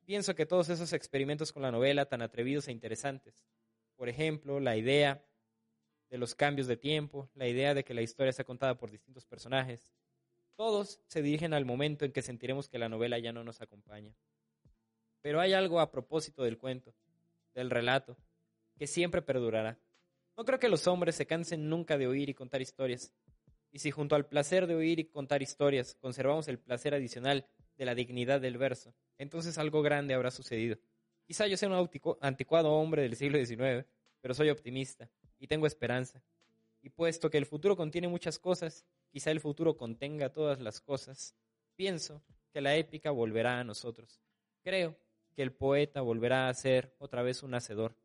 Pienso 0.05 0.35
que 0.35 0.45
todos 0.45 0.69
esos 0.69 0.93
experimentos 0.93 1.51
con 1.51 1.61
la 1.61 1.71
novela 1.71 2.05
tan 2.05 2.21
atrevidos 2.21 2.67
e 2.67 2.71
interesantes, 2.71 3.45
por 3.95 4.09
ejemplo, 4.09 4.59
la 4.59 4.75
idea 4.75 5.25
de 6.09 6.17
los 6.17 6.35
cambios 6.35 6.67
de 6.67 6.77
tiempo, 6.77 7.29
la 7.35 7.47
idea 7.47 7.73
de 7.73 7.83
que 7.83 7.93
la 7.93 8.01
historia 8.01 8.29
está 8.29 8.43
contada 8.43 8.77
por 8.77 8.91
distintos 8.91 9.25
personajes, 9.25 9.93
todos 10.55 10.99
se 11.07 11.21
dirigen 11.21 11.53
al 11.53 11.65
momento 11.65 12.05
en 12.05 12.11
que 12.11 12.21
sentiremos 12.21 12.69
que 12.69 12.77
la 12.77 12.89
novela 12.89 13.17
ya 13.17 13.33
no 13.33 13.43
nos 13.43 13.61
acompaña. 13.61 14.13
Pero 15.21 15.39
hay 15.39 15.53
algo 15.53 15.79
a 15.79 15.89
propósito 15.89 16.43
del 16.43 16.57
cuento, 16.57 16.93
del 17.53 17.69
relato, 17.69 18.17
que 18.77 18.87
siempre 18.87 19.21
perdurará. 19.21 19.79
No 20.35 20.45
creo 20.45 20.59
que 20.59 20.69
los 20.69 20.87
hombres 20.87 21.15
se 21.15 21.27
cansen 21.27 21.69
nunca 21.69 21.97
de 21.97 22.07
oír 22.07 22.29
y 22.29 22.33
contar 22.33 22.61
historias. 22.61 23.13
Y 23.71 23.79
si 23.79 23.91
junto 23.91 24.15
al 24.15 24.27
placer 24.27 24.67
de 24.67 24.75
oír 24.75 24.99
y 24.99 25.05
contar 25.05 25.41
historias 25.41 25.95
conservamos 25.95 26.47
el 26.47 26.59
placer 26.59 26.93
adicional 26.93 27.47
de 27.77 27.85
la 27.85 27.95
dignidad 27.95 28.41
del 28.41 28.57
verso, 28.57 28.93
entonces 29.17 29.57
algo 29.57 29.81
grande 29.81 30.13
habrá 30.13 30.31
sucedido. 30.31 30.77
Quizá 31.25 31.47
yo 31.47 31.57
sea 31.57 31.69
un 31.69 31.89
anticuado 32.21 32.71
hombre 32.71 33.03
del 33.03 33.15
siglo 33.15 33.43
XIX, 33.43 33.85
pero 34.21 34.33
soy 34.33 34.49
optimista 34.49 35.09
y 35.39 35.47
tengo 35.47 35.67
esperanza. 35.67 36.23
Y 36.81 36.89
puesto 36.89 37.29
que 37.29 37.37
el 37.37 37.45
futuro 37.45 37.77
contiene 37.77 38.07
muchas 38.07 38.39
cosas, 38.39 38.85
quizá 39.09 39.31
el 39.31 39.39
futuro 39.39 39.77
contenga 39.77 40.33
todas 40.33 40.59
las 40.59 40.81
cosas, 40.81 41.35
pienso 41.75 42.21
que 42.51 42.61
la 42.61 42.75
épica 42.75 43.11
volverá 43.11 43.59
a 43.59 43.63
nosotros. 43.63 44.21
Creo 44.61 44.97
que 45.33 45.41
el 45.41 45.51
poeta 45.51 46.01
volverá 46.01 46.49
a 46.49 46.53
ser 46.53 46.93
otra 46.99 47.23
vez 47.23 47.41
un 47.41 47.55
hacedor. 47.55 47.95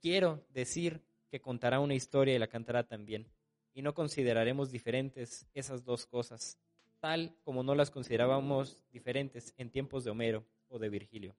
Quiero 0.00 0.46
decir 0.50 1.02
que 1.30 1.40
contará 1.40 1.80
una 1.80 1.94
historia 1.94 2.34
y 2.34 2.38
la 2.38 2.48
cantará 2.48 2.84
también. 2.84 3.26
Y 3.74 3.82
no 3.82 3.94
consideraremos 3.94 4.70
diferentes 4.70 5.46
esas 5.54 5.84
dos 5.84 6.06
cosas, 6.06 6.58
tal 7.00 7.34
como 7.44 7.62
no 7.62 7.74
las 7.74 7.90
considerábamos 7.90 8.80
diferentes 8.90 9.54
en 9.56 9.70
tiempos 9.70 10.04
de 10.04 10.10
Homero 10.10 10.44
o 10.68 10.78
de 10.78 10.88
Virgilio. 10.88 11.34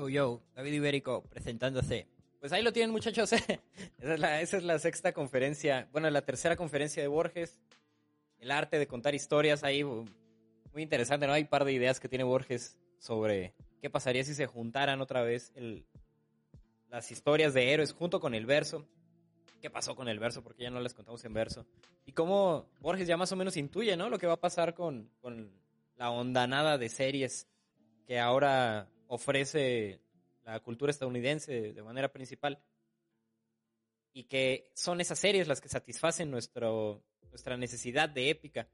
Yo, 0.00 0.08
yo, 0.08 0.42
David 0.54 0.72
Ibérico 0.72 1.22
presentándose. 1.24 2.06
Pues 2.38 2.52
ahí 2.52 2.62
lo 2.62 2.72
tienen 2.72 2.90
muchachos. 2.90 3.32
esa, 3.98 4.40
es 4.40 4.62
la, 4.62 4.78
sexta 4.78 5.12
conferencia, 5.12 5.88
bueno, 5.92 6.08
la 6.08 6.22
tercera 6.22 6.56
conferencia 6.56 7.02
de 7.02 7.08
Borges. 7.08 7.60
El 8.38 8.50
arte 8.50 8.78
de 8.78 8.86
contar 8.86 9.14
historias 9.14 9.62
ahí, 9.62 9.84
muy 9.84 10.82
interesante, 10.82 11.26
¿no? 11.26 11.34
Hay 11.34 11.42
un 11.42 11.48
par 11.48 11.66
de 11.66 11.74
ideas 11.74 12.00
que 12.00 12.08
tiene 12.08 12.24
Borges 12.24 12.78
sobre 12.98 13.52
qué 13.82 13.90
pasaría 13.90 14.24
si 14.24 14.34
se 14.34 14.46
juntaran 14.46 15.02
otra 15.02 15.22
vez 15.22 15.52
las 16.88 17.10
historias 17.10 17.52
de 17.52 17.70
héroes 17.74 17.92
junto 17.92 18.20
con 18.20 18.34
el 18.34 18.46
verso. 18.46 18.86
¿Qué 19.60 19.68
pasó 19.68 19.94
con 19.94 20.08
el 20.08 20.18
verso? 20.18 20.42
Porque 20.42 20.62
ya 20.62 20.70
no 20.70 20.80
las 20.80 20.94
contamos 20.94 21.22
en 21.26 21.34
verso. 21.34 21.66
Y 22.06 22.12
cómo 22.12 22.70
Borges 22.80 23.06
ya 23.06 23.18
más 23.18 23.32
o 23.32 23.36
menos 23.36 23.58
intuye, 23.58 23.98
¿no? 23.98 24.08
Lo 24.08 24.18
que 24.18 24.26
va 24.26 24.34
a 24.34 24.40
pasar 24.40 24.72
con, 24.72 25.10
con 25.20 25.52
la 25.96 26.10
ondanada 26.10 26.78
de 26.78 26.88
series 26.88 27.46
que 28.06 28.18
ahora 28.18 28.88
ofrece 29.10 30.00
la 30.44 30.60
cultura 30.60 30.90
estadounidense 30.90 31.72
de 31.72 31.82
manera 31.82 32.12
principal 32.12 32.60
y 34.12 34.24
que 34.24 34.70
son 34.74 35.00
esas 35.00 35.18
series 35.18 35.48
las 35.48 35.60
que 35.60 35.68
satisfacen 35.68 36.30
nuestro, 36.30 37.02
nuestra 37.30 37.56
necesidad 37.56 38.08
de 38.08 38.30
épica. 38.30 38.68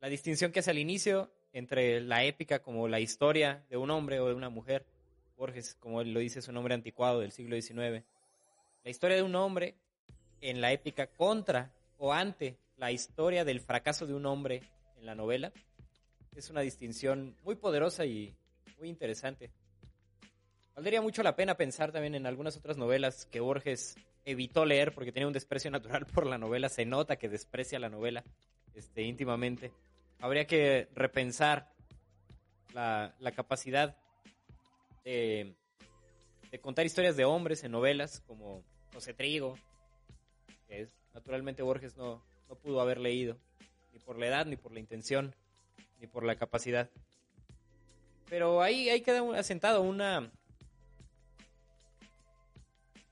La 0.00 0.08
distinción 0.08 0.52
que 0.52 0.60
hace 0.60 0.70
al 0.70 0.78
inicio 0.78 1.32
entre 1.52 2.00
la 2.00 2.24
épica 2.24 2.62
como 2.62 2.86
la 2.86 3.00
historia 3.00 3.64
de 3.68 3.76
un 3.76 3.90
hombre 3.90 4.20
o 4.20 4.28
de 4.28 4.34
una 4.34 4.50
mujer, 4.50 4.86
Borges, 5.36 5.74
como 5.80 6.00
él 6.00 6.14
lo 6.14 6.20
dice, 6.20 6.38
es 6.38 6.48
un 6.48 6.56
hombre 6.56 6.74
anticuado 6.74 7.18
del 7.18 7.32
siglo 7.32 7.60
XIX, 7.60 8.04
la 8.84 8.90
historia 8.90 9.16
de 9.16 9.24
un 9.24 9.34
hombre 9.34 9.74
en 10.40 10.60
la 10.60 10.72
épica 10.72 11.08
contra 11.08 11.72
o 11.98 12.12
ante 12.12 12.56
la 12.76 12.92
historia 12.92 13.44
del 13.44 13.60
fracaso 13.60 14.06
de 14.06 14.14
un 14.14 14.26
hombre 14.26 14.62
en 14.96 15.06
la 15.06 15.16
novela, 15.16 15.52
es 16.36 16.50
una 16.50 16.60
distinción 16.60 17.36
muy 17.42 17.56
poderosa 17.56 18.06
y 18.06 18.32
muy 18.80 18.88
interesante. 18.88 19.50
Valdría 20.74 21.02
mucho 21.02 21.22
la 21.22 21.36
pena 21.36 21.54
pensar 21.54 21.92
también 21.92 22.14
en 22.14 22.26
algunas 22.26 22.56
otras 22.56 22.78
novelas 22.78 23.26
que 23.26 23.40
Borges 23.40 23.94
evitó 24.24 24.64
leer 24.64 24.94
porque 24.94 25.12
tenía 25.12 25.26
un 25.26 25.34
desprecio 25.34 25.70
natural 25.70 26.06
por 26.06 26.26
la 26.26 26.38
novela. 26.38 26.68
Se 26.68 26.86
nota 26.86 27.16
que 27.16 27.28
desprecia 27.28 27.78
la 27.78 27.90
novela 27.90 28.24
este, 28.74 29.02
íntimamente. 29.02 29.70
Habría 30.18 30.46
que 30.46 30.88
repensar 30.94 31.70
la, 32.72 33.14
capacidad 33.36 33.96
de, 35.04 35.54
contar 36.62 36.86
historias 36.86 37.16
de 37.16 37.24
hombres 37.24 37.62
en 37.64 37.72
novelas 37.72 38.20
como 38.26 38.64
José 38.94 39.12
Trigo, 39.12 39.58
que 40.66 40.88
naturalmente 41.12 41.62
Borges 41.62 41.96
no, 41.96 42.22
no 42.48 42.54
pudo 42.54 42.80
haber 42.80 42.98
leído, 42.98 43.36
ni 43.92 43.98
por 43.98 44.18
la 44.18 44.26
edad, 44.26 44.46
ni 44.46 44.56
por 44.56 44.72
la 44.72 44.80
intención, 44.80 45.34
ni 46.00 46.06
por 46.06 46.24
la 46.24 46.36
capacidad. 46.36 46.90
Pero 48.30 48.62
ahí, 48.62 48.88
ahí 48.88 49.00
queda 49.00 49.20
asentado 49.36 49.82
una, 49.82 50.30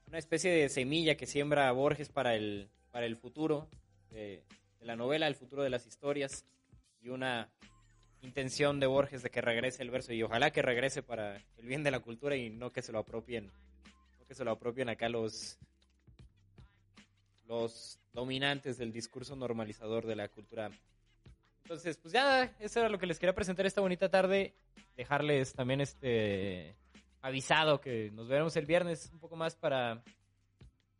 una 0.06 0.18
especie 0.18 0.52
de 0.52 0.68
semilla 0.68 1.16
que 1.16 1.26
siembra 1.26 1.72
Borges 1.72 2.08
para 2.08 2.36
el, 2.36 2.70
para 2.92 3.04
el 3.04 3.16
futuro 3.16 3.68
de, 4.10 4.44
la 4.80 4.94
novela, 4.94 5.26
el 5.26 5.34
futuro 5.34 5.64
de 5.64 5.70
las 5.70 5.86
historias 5.86 6.44
y 7.02 7.08
una 7.08 7.50
intención 8.22 8.78
de 8.78 8.86
Borges 8.86 9.24
de 9.24 9.30
que 9.30 9.40
regrese 9.40 9.82
el 9.82 9.90
verso 9.90 10.12
y 10.12 10.22
ojalá 10.22 10.52
que 10.52 10.62
regrese 10.62 11.02
para 11.02 11.36
el 11.56 11.66
bien 11.66 11.82
de 11.82 11.90
la 11.90 11.98
cultura 11.98 12.36
y 12.36 12.50
no 12.50 12.70
que 12.70 12.80
se 12.82 12.92
lo 12.92 13.00
apropien, 13.00 13.50
no 14.20 14.24
que 14.24 14.34
se 14.34 14.44
lo 14.44 14.52
apropien 14.52 14.88
acá 14.88 15.08
los 15.08 15.58
los 17.48 17.98
dominantes 18.12 18.78
del 18.78 18.92
discurso 18.92 19.34
normalizador 19.34 20.06
de 20.06 20.14
la 20.14 20.28
cultura 20.28 20.70
entonces, 21.68 21.98
pues 21.98 22.14
ya, 22.14 22.50
eso 22.60 22.80
era 22.80 22.88
lo 22.88 22.98
que 22.98 23.04
les 23.04 23.18
quería 23.18 23.34
presentar 23.34 23.66
esta 23.66 23.82
bonita 23.82 24.08
tarde. 24.08 24.54
Dejarles 24.98 25.54
también 25.54 25.80
este 25.80 26.74
avisado 27.22 27.80
que 27.80 28.10
nos 28.10 28.26
veremos 28.26 28.56
el 28.56 28.66
viernes 28.66 29.10
un 29.12 29.20
poco 29.20 29.36
más 29.36 29.54
para 29.54 30.02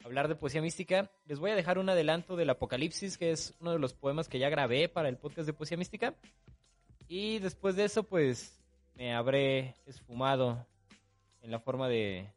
hablar 0.05 0.29
de 0.29 0.37
poesía 0.37 0.63
mística. 0.63 1.11
Les 1.27 1.41
voy 1.41 1.51
a 1.51 1.57
dejar 1.57 1.79
un 1.79 1.91
adelanto 1.91 2.37
del 2.37 2.49
Apocalipsis, 2.49 3.19
que 3.19 3.33
es 3.33 3.57
uno 3.59 3.73
de 3.73 3.81
los 3.81 3.95
poemas 3.95 4.29
que 4.29 4.39
ya 4.39 4.51
grabé 4.51 4.89
para 4.89 5.09
el 5.09 5.17
podcast 5.17 5.47
de 5.47 5.53
poesía 5.53 5.77
mística. 5.77 6.15
Y 7.09 7.41
después 7.41 7.75
de 7.75 7.87
eso, 7.87 8.05
pues 8.05 8.63
me 8.95 9.13
habré 9.17 9.75
esfumado 9.85 10.65
en 11.43 11.51
la 11.51 11.59
forma 11.59 11.89
de, 11.89 12.33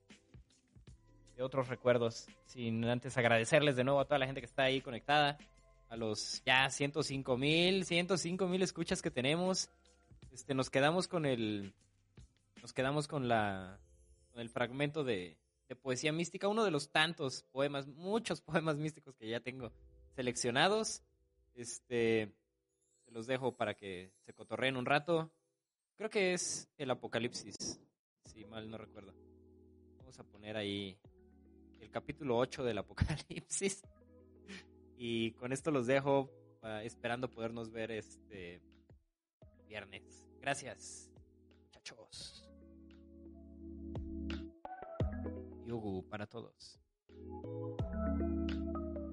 de 1.36 1.44
otros 1.44 1.68
recuerdos. 1.68 2.26
Sin 2.48 2.84
antes 2.86 3.16
agradecerles 3.20 3.76
de 3.76 3.84
nuevo 3.84 4.00
a 4.00 4.06
toda 4.06 4.18
la 4.18 4.26
gente 4.26 4.42
que 4.42 4.48
está 4.48 4.64
ahí 4.64 4.82
conectada 4.82 5.38
a 5.90 5.96
los 5.96 6.42
ya 6.44 6.68
105 6.72 7.38
mil, 7.38 7.86
105 7.86 8.48
mil 8.48 8.64
escuchas 8.64 9.04
que 9.04 9.12
tenemos. 9.12 9.70
Este, 10.32 10.54
nos 10.54 10.70
quedamos 10.70 11.10
con 11.10 11.26
el, 11.26 11.74
nos 12.62 12.72
quedamos 12.72 13.10
con 13.10 13.28
la, 13.28 13.82
con 14.32 14.40
el 14.40 14.50
fragmento 14.50 15.04
de, 15.04 15.38
poesía 15.82 16.12
mística, 16.12 16.50
uno 16.50 16.66
de 16.66 16.72
los 16.72 16.90
tantos 16.90 17.44
poemas, 17.52 17.88
muchos 17.88 18.42
poemas 18.42 18.78
místicos 18.78 19.16
que 19.16 19.30
ya 19.30 19.42
tengo 19.42 19.72
seleccionados. 20.16 21.04
Este, 21.54 22.34
se 23.06 23.12
los 23.12 23.28
dejo 23.28 23.56
para 23.56 23.74
que 23.74 24.12
se 24.20 24.34
cotorreen 24.34 24.78
un 24.78 24.86
rato. 24.86 25.32
Creo 25.98 26.10
que 26.10 26.34
es 26.34 26.70
el 26.78 26.92
Apocalipsis, 26.92 27.82
si 28.26 28.46
mal 28.46 28.70
no 28.70 28.78
recuerdo. 28.78 29.14
Vamos 29.98 30.18
a 30.18 30.24
poner 30.24 30.56
ahí 30.56 30.98
el 31.80 31.92
capítulo 31.92 32.38
8 32.38 32.64
del 32.64 32.78
Apocalipsis. 32.78 33.84
Y 35.04 35.32
con 35.32 35.52
esto 35.52 35.72
los 35.72 35.88
dejo 35.88 36.30
uh, 36.62 36.68
esperando 36.84 37.28
podernos 37.28 37.72
ver 37.72 37.90
este 37.90 38.62
viernes. 39.72 40.28
Gracias, 40.42 41.10
muchachos. 41.64 42.46
Yugu 45.66 46.04
para 46.10 46.28
todos. 46.28 46.78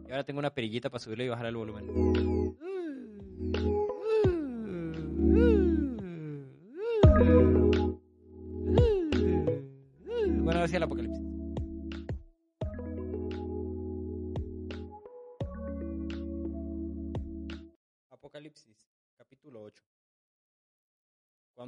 Y 0.05 0.11
ahora 0.11 0.25
tengo 0.25 0.40
una 0.40 0.53
perillita 0.53 0.90
para 0.90 0.99
subirle 0.99 1.27
y 1.27 1.29
bajar 1.29 1.47
el 1.47 1.57
volumen. 1.57 1.87
Bueno, 10.42 10.66
sí 10.66 10.75
el 10.75 10.83
apocalipsis. 10.83 11.28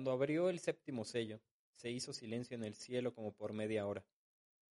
Cuando 0.00 0.12
abrió 0.12 0.48
el 0.48 0.60
séptimo 0.60 1.04
sello, 1.04 1.42
se 1.74 1.90
hizo 1.90 2.14
silencio 2.14 2.54
en 2.54 2.64
el 2.64 2.74
cielo 2.74 3.12
como 3.12 3.34
por 3.34 3.52
media 3.52 3.86
hora. 3.86 4.02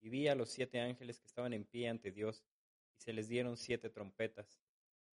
y 0.02 0.10
vi 0.10 0.28
a 0.28 0.34
los 0.34 0.50
siete 0.50 0.82
ángeles 0.82 1.20
que 1.20 1.28
estaban 1.28 1.54
en 1.54 1.66
pie 1.66 1.88
ante 1.88 2.10
Dios, 2.12 2.44
y 2.98 3.02
se 3.02 3.14
les 3.14 3.28
dieron 3.28 3.56
siete 3.56 3.92
trompetas. 3.92 4.60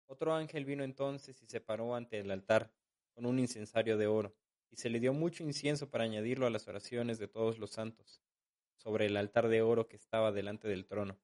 Otro 0.08 0.34
ángel 0.34 0.64
vino 0.64 0.82
entonces 0.82 1.40
y 1.40 1.46
se 1.46 1.60
paró 1.60 1.94
ante 1.94 2.18
el 2.18 2.32
altar, 2.32 2.72
con 3.14 3.24
un 3.24 3.38
incensario 3.38 3.96
de 3.96 4.08
oro, 4.08 4.34
y 4.68 4.78
se 4.78 4.90
le 4.90 4.98
dio 4.98 5.12
mucho 5.12 5.44
incienso 5.44 5.88
para 5.88 6.02
añadirlo 6.02 6.44
a 6.44 6.50
las 6.50 6.66
oraciones 6.66 7.20
de 7.20 7.28
todos 7.28 7.60
los 7.60 7.70
santos, 7.70 8.20
sobre 8.78 9.06
el 9.06 9.16
altar 9.16 9.46
de 9.46 9.62
oro 9.62 9.86
que 9.86 9.94
estaba 9.94 10.32
delante 10.32 10.66
del 10.66 10.86
trono. 10.86 11.20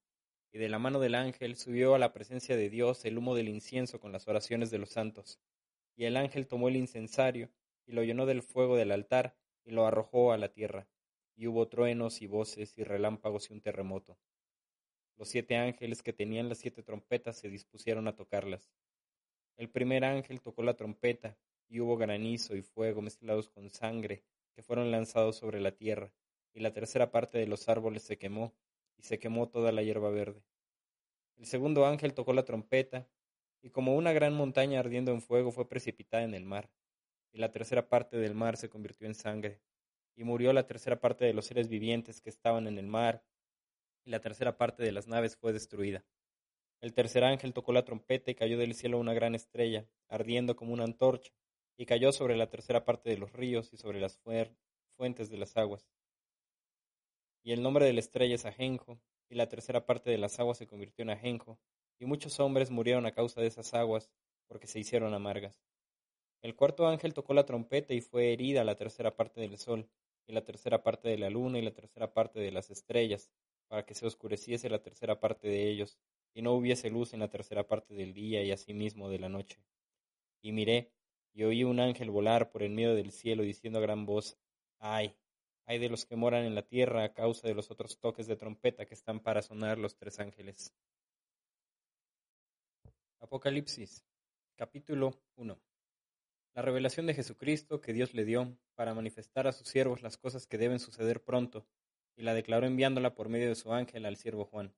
Y 0.53 0.59
de 0.59 0.68
la 0.68 0.79
mano 0.79 1.01
del 1.01 1.16
ángel 1.16 1.57
subió 1.57 1.96
a 1.96 1.99
la 1.99 2.12
presencia 2.12 2.57
de 2.57 2.70
Dios 2.70 3.05
el 3.05 3.18
humo 3.18 3.35
del 3.35 3.49
incienso 3.49 3.99
con 3.99 4.12
las 4.12 4.29
oraciones 4.29 4.70
de 4.70 4.79
los 4.79 4.90
santos. 4.90 5.40
Y 5.96 6.05
el 6.05 6.16
ángel 6.16 6.46
tomó 6.46 6.68
el 6.68 6.77
incensario, 6.77 7.51
y 7.87 7.92
lo 7.92 8.03
llenó 8.03 8.27
del 8.27 8.42
fuego 8.42 8.77
del 8.77 8.92
altar, 8.92 9.37
y 9.64 9.70
lo 9.70 9.87
arrojó 9.87 10.33
a 10.33 10.38
la 10.38 10.53
tierra 10.53 10.87
y 11.37 11.46
hubo 11.46 11.68
truenos 11.68 12.22
y 12.22 12.27
voces 12.27 12.77
y 12.79 12.83
relámpagos 12.83 13.51
y 13.51 13.53
un 13.53 13.61
terremoto. 13.61 14.18
Los 15.16 15.29
siete 15.29 15.57
ángeles 15.57 16.03
que 16.03 16.12
tenían 16.12 16.49
las 16.49 16.59
siete 16.59 16.83
trompetas 16.83 17.37
se 17.37 17.51
dispusieron 17.51 18.09
a 18.09 18.16
tocarlas. 18.16 18.72
El 19.57 19.68
primer 19.68 20.05
ángel 20.05 20.40
tocó 20.40 20.62
la 20.62 20.75
trompeta, 20.75 21.37
y 21.68 21.81
hubo 21.81 21.96
granizo 21.96 22.55
y 22.55 22.62
fuego 22.62 23.03
mezclados 23.03 23.49
con 23.49 23.70
sangre, 23.70 24.22
que 24.55 24.62
fueron 24.62 24.90
lanzados 24.90 25.37
sobre 25.37 25.61
la 25.61 25.72
tierra, 25.72 26.12
y 26.55 26.61
la 26.61 26.72
tercera 26.72 27.11
parte 27.11 27.38
de 27.38 27.46
los 27.46 27.68
árboles 27.68 28.03
se 28.03 28.18
quemó, 28.18 28.55
y 28.96 29.03
se 29.03 29.18
quemó 29.18 29.49
toda 29.49 29.72
la 29.72 29.83
hierba 29.83 30.11
verde. 30.11 30.42
El 31.37 31.46
segundo 31.46 31.85
ángel 31.85 32.14
tocó 32.14 32.33
la 32.33 32.44
trompeta, 32.44 33.09
y 33.62 33.70
como 33.70 33.96
una 33.96 34.12
gran 34.12 34.33
montaña 34.33 34.81
ardiendo 34.81 35.12
en 35.12 35.20
fuego 35.20 35.51
fue 35.51 35.68
precipitada 35.68 36.22
en 36.22 36.35
el 36.35 36.44
mar, 36.44 36.70
y 37.37 37.38
la 37.38 37.53
tercera 37.53 37.90
parte 37.90 38.16
del 38.16 38.35
mar 38.35 38.57
se 38.57 38.70
convirtió 38.70 39.07
en 39.07 39.14
sangre, 39.14 39.61
y 40.14 40.25
murió 40.25 40.55
la 40.55 40.66
tercera 40.66 41.01
parte 41.01 41.27
de 41.27 41.35
los 41.35 41.44
seres 41.44 41.68
vivientes 41.68 42.22
que 42.22 42.31
estaban 42.31 42.66
en 42.66 42.79
el 42.79 42.87
mar, 42.87 43.22
y 44.07 44.11
la 44.11 44.20
tercera 44.22 44.57
parte 44.57 44.83
de 44.83 44.90
las 44.90 45.07
naves 45.07 45.37
fue 45.37 45.53
destruida. 45.53 46.03
El 46.81 46.94
tercer 46.94 47.25
ángel 47.25 47.53
tocó 47.53 47.75
la 47.75 47.85
trompeta 47.85 48.31
y 48.31 48.35
cayó 48.35 48.57
del 48.57 48.75
cielo 48.75 48.99
una 48.99 49.12
gran 49.12 49.35
estrella, 49.35 49.87
ardiendo 50.09 50.57
como 50.57 50.72
una 50.72 50.85
antorcha, 50.85 51.31
y 51.77 51.85
cayó 51.85 52.11
sobre 52.11 52.38
la 52.38 52.49
tercera 52.49 52.87
parte 52.87 53.11
de 53.11 53.18
los 53.18 53.31
ríos 53.35 53.70
y 53.75 53.77
sobre 53.77 54.01
las 54.01 54.16
fuentes 54.16 55.29
de 55.29 55.37
las 55.37 55.59
aguas. 55.59 55.87
Y 57.42 57.53
el 57.53 57.62
nombre 57.62 57.85
de 57.85 57.92
la 57.92 58.01
estrella 58.01 58.37
es 58.37 58.46
Ajenjo, 58.46 58.99
y 59.29 59.35
la 59.35 59.51
tercera 59.51 59.85
parte 59.85 60.09
de 60.09 60.16
las 60.16 60.40
aguas 60.40 60.57
se 60.57 60.66
convirtió 60.66 61.03
en 61.03 61.11
Ajenjo, 61.11 61.59
y 61.99 62.07
muchos 62.07 62.40
hombres 62.40 62.70
murieron 62.70 63.05
a 63.05 63.12
causa 63.12 63.42
de 63.42 63.49
esas 63.49 63.75
aguas, 63.75 64.11
porque 64.46 64.66
se 64.66 64.79
hicieron 64.79 65.12
amargas. 65.12 65.65
El 66.42 66.55
cuarto 66.55 66.87
ángel 66.87 67.14
tocó 67.14 67.35
la 67.35 67.46
trompeta 67.46 67.94
y 67.94 68.01
fue 68.01 68.33
herida 68.33 68.64
la 68.64 68.77
tercera 68.77 69.16
parte 69.16 69.40
del 69.40 69.59
sol, 69.59 69.88
y 70.27 70.33
la 70.33 70.44
tercera 70.44 70.83
parte 70.83 71.09
de 71.09 71.18
la 71.18 71.31
luna 71.31 71.59
y 71.59 71.62
la 71.62 71.72
tercera 71.72 72.12
parte 72.12 72.40
de 72.40 72.51
las 72.51 72.70
estrellas, 72.70 73.31
para 73.68 73.85
que 73.85 73.94
se 73.94 74.07
oscureciese 74.07 74.68
la 74.68 74.83
tercera 74.83 75.20
parte 75.20 75.49
de 75.49 75.68
ellos, 75.70 75.99
y 76.35 76.42
no 76.42 76.53
hubiese 76.53 76.90
luz 76.90 77.14
en 77.14 77.20
la 77.20 77.31
tercera 77.31 77.66
parte 77.66 77.94
del 77.94 78.12
día 78.12 78.42
y 78.42 78.53
asimismo 78.53 79.09
de 79.09 79.18
la 79.18 79.29
noche. 79.29 79.59
Y 80.42 80.53
miré, 80.53 80.92
y 81.33 81.44
oí 81.44 81.64
un 81.64 81.81
ángel 81.81 82.11
volar 82.11 82.51
por 82.51 82.62
el 82.62 82.70
medio 82.70 82.94
del 82.94 83.12
cielo 83.12 83.42
diciendo 83.42 83.79
a 83.79 83.83
gran 83.83 84.07
voz, 84.07 84.38
ay, 84.79 85.16
ay 85.64 85.79
de 85.79 85.88
los 85.88 86.07
que 86.07 86.16
moran 86.16 86.44
en 86.44 86.55
la 86.55 86.62
tierra 86.62 87.05
a 87.05 87.14
causa 87.14 87.49
de 87.49 87.55
los 87.55 87.70
otros 87.70 87.99
toques 87.99 88.27
de 88.27 88.37
trompeta 88.37 88.87
que 88.87 88.94
están 88.94 89.20
para 89.20 89.42
sonar 89.42 89.79
los 89.79 89.96
tres 89.96 90.20
ángeles. 90.20 90.75
Apocalipsis, 93.20 94.05
capítulo 94.57 95.18
1. 95.37 95.59
La 96.57 96.62
revelación 96.62 97.05
de 97.05 97.12
Jesucristo 97.12 97.83
que 97.83 97.92
Dios 97.92 98.14
le 98.14 98.25
dio 98.25 98.57
para 98.77 98.95
manifestar 98.95 99.47
a 99.47 99.53
sus 99.53 99.69
siervos 99.69 100.01
las 100.01 100.16
cosas 100.16 100.47
que 100.47 100.57
deben 100.57 100.79
suceder 100.79 101.23
pronto, 101.23 101.66
y 102.16 102.23
la 102.23 102.33
declaró 102.33 102.66
enviándola 102.66 103.14
por 103.14 103.29
medio 103.29 103.51
de 103.51 103.55
su 103.55 103.75
ángel 103.75 104.07
al 104.07 104.16
siervo 104.16 104.47
Juan, 104.47 104.75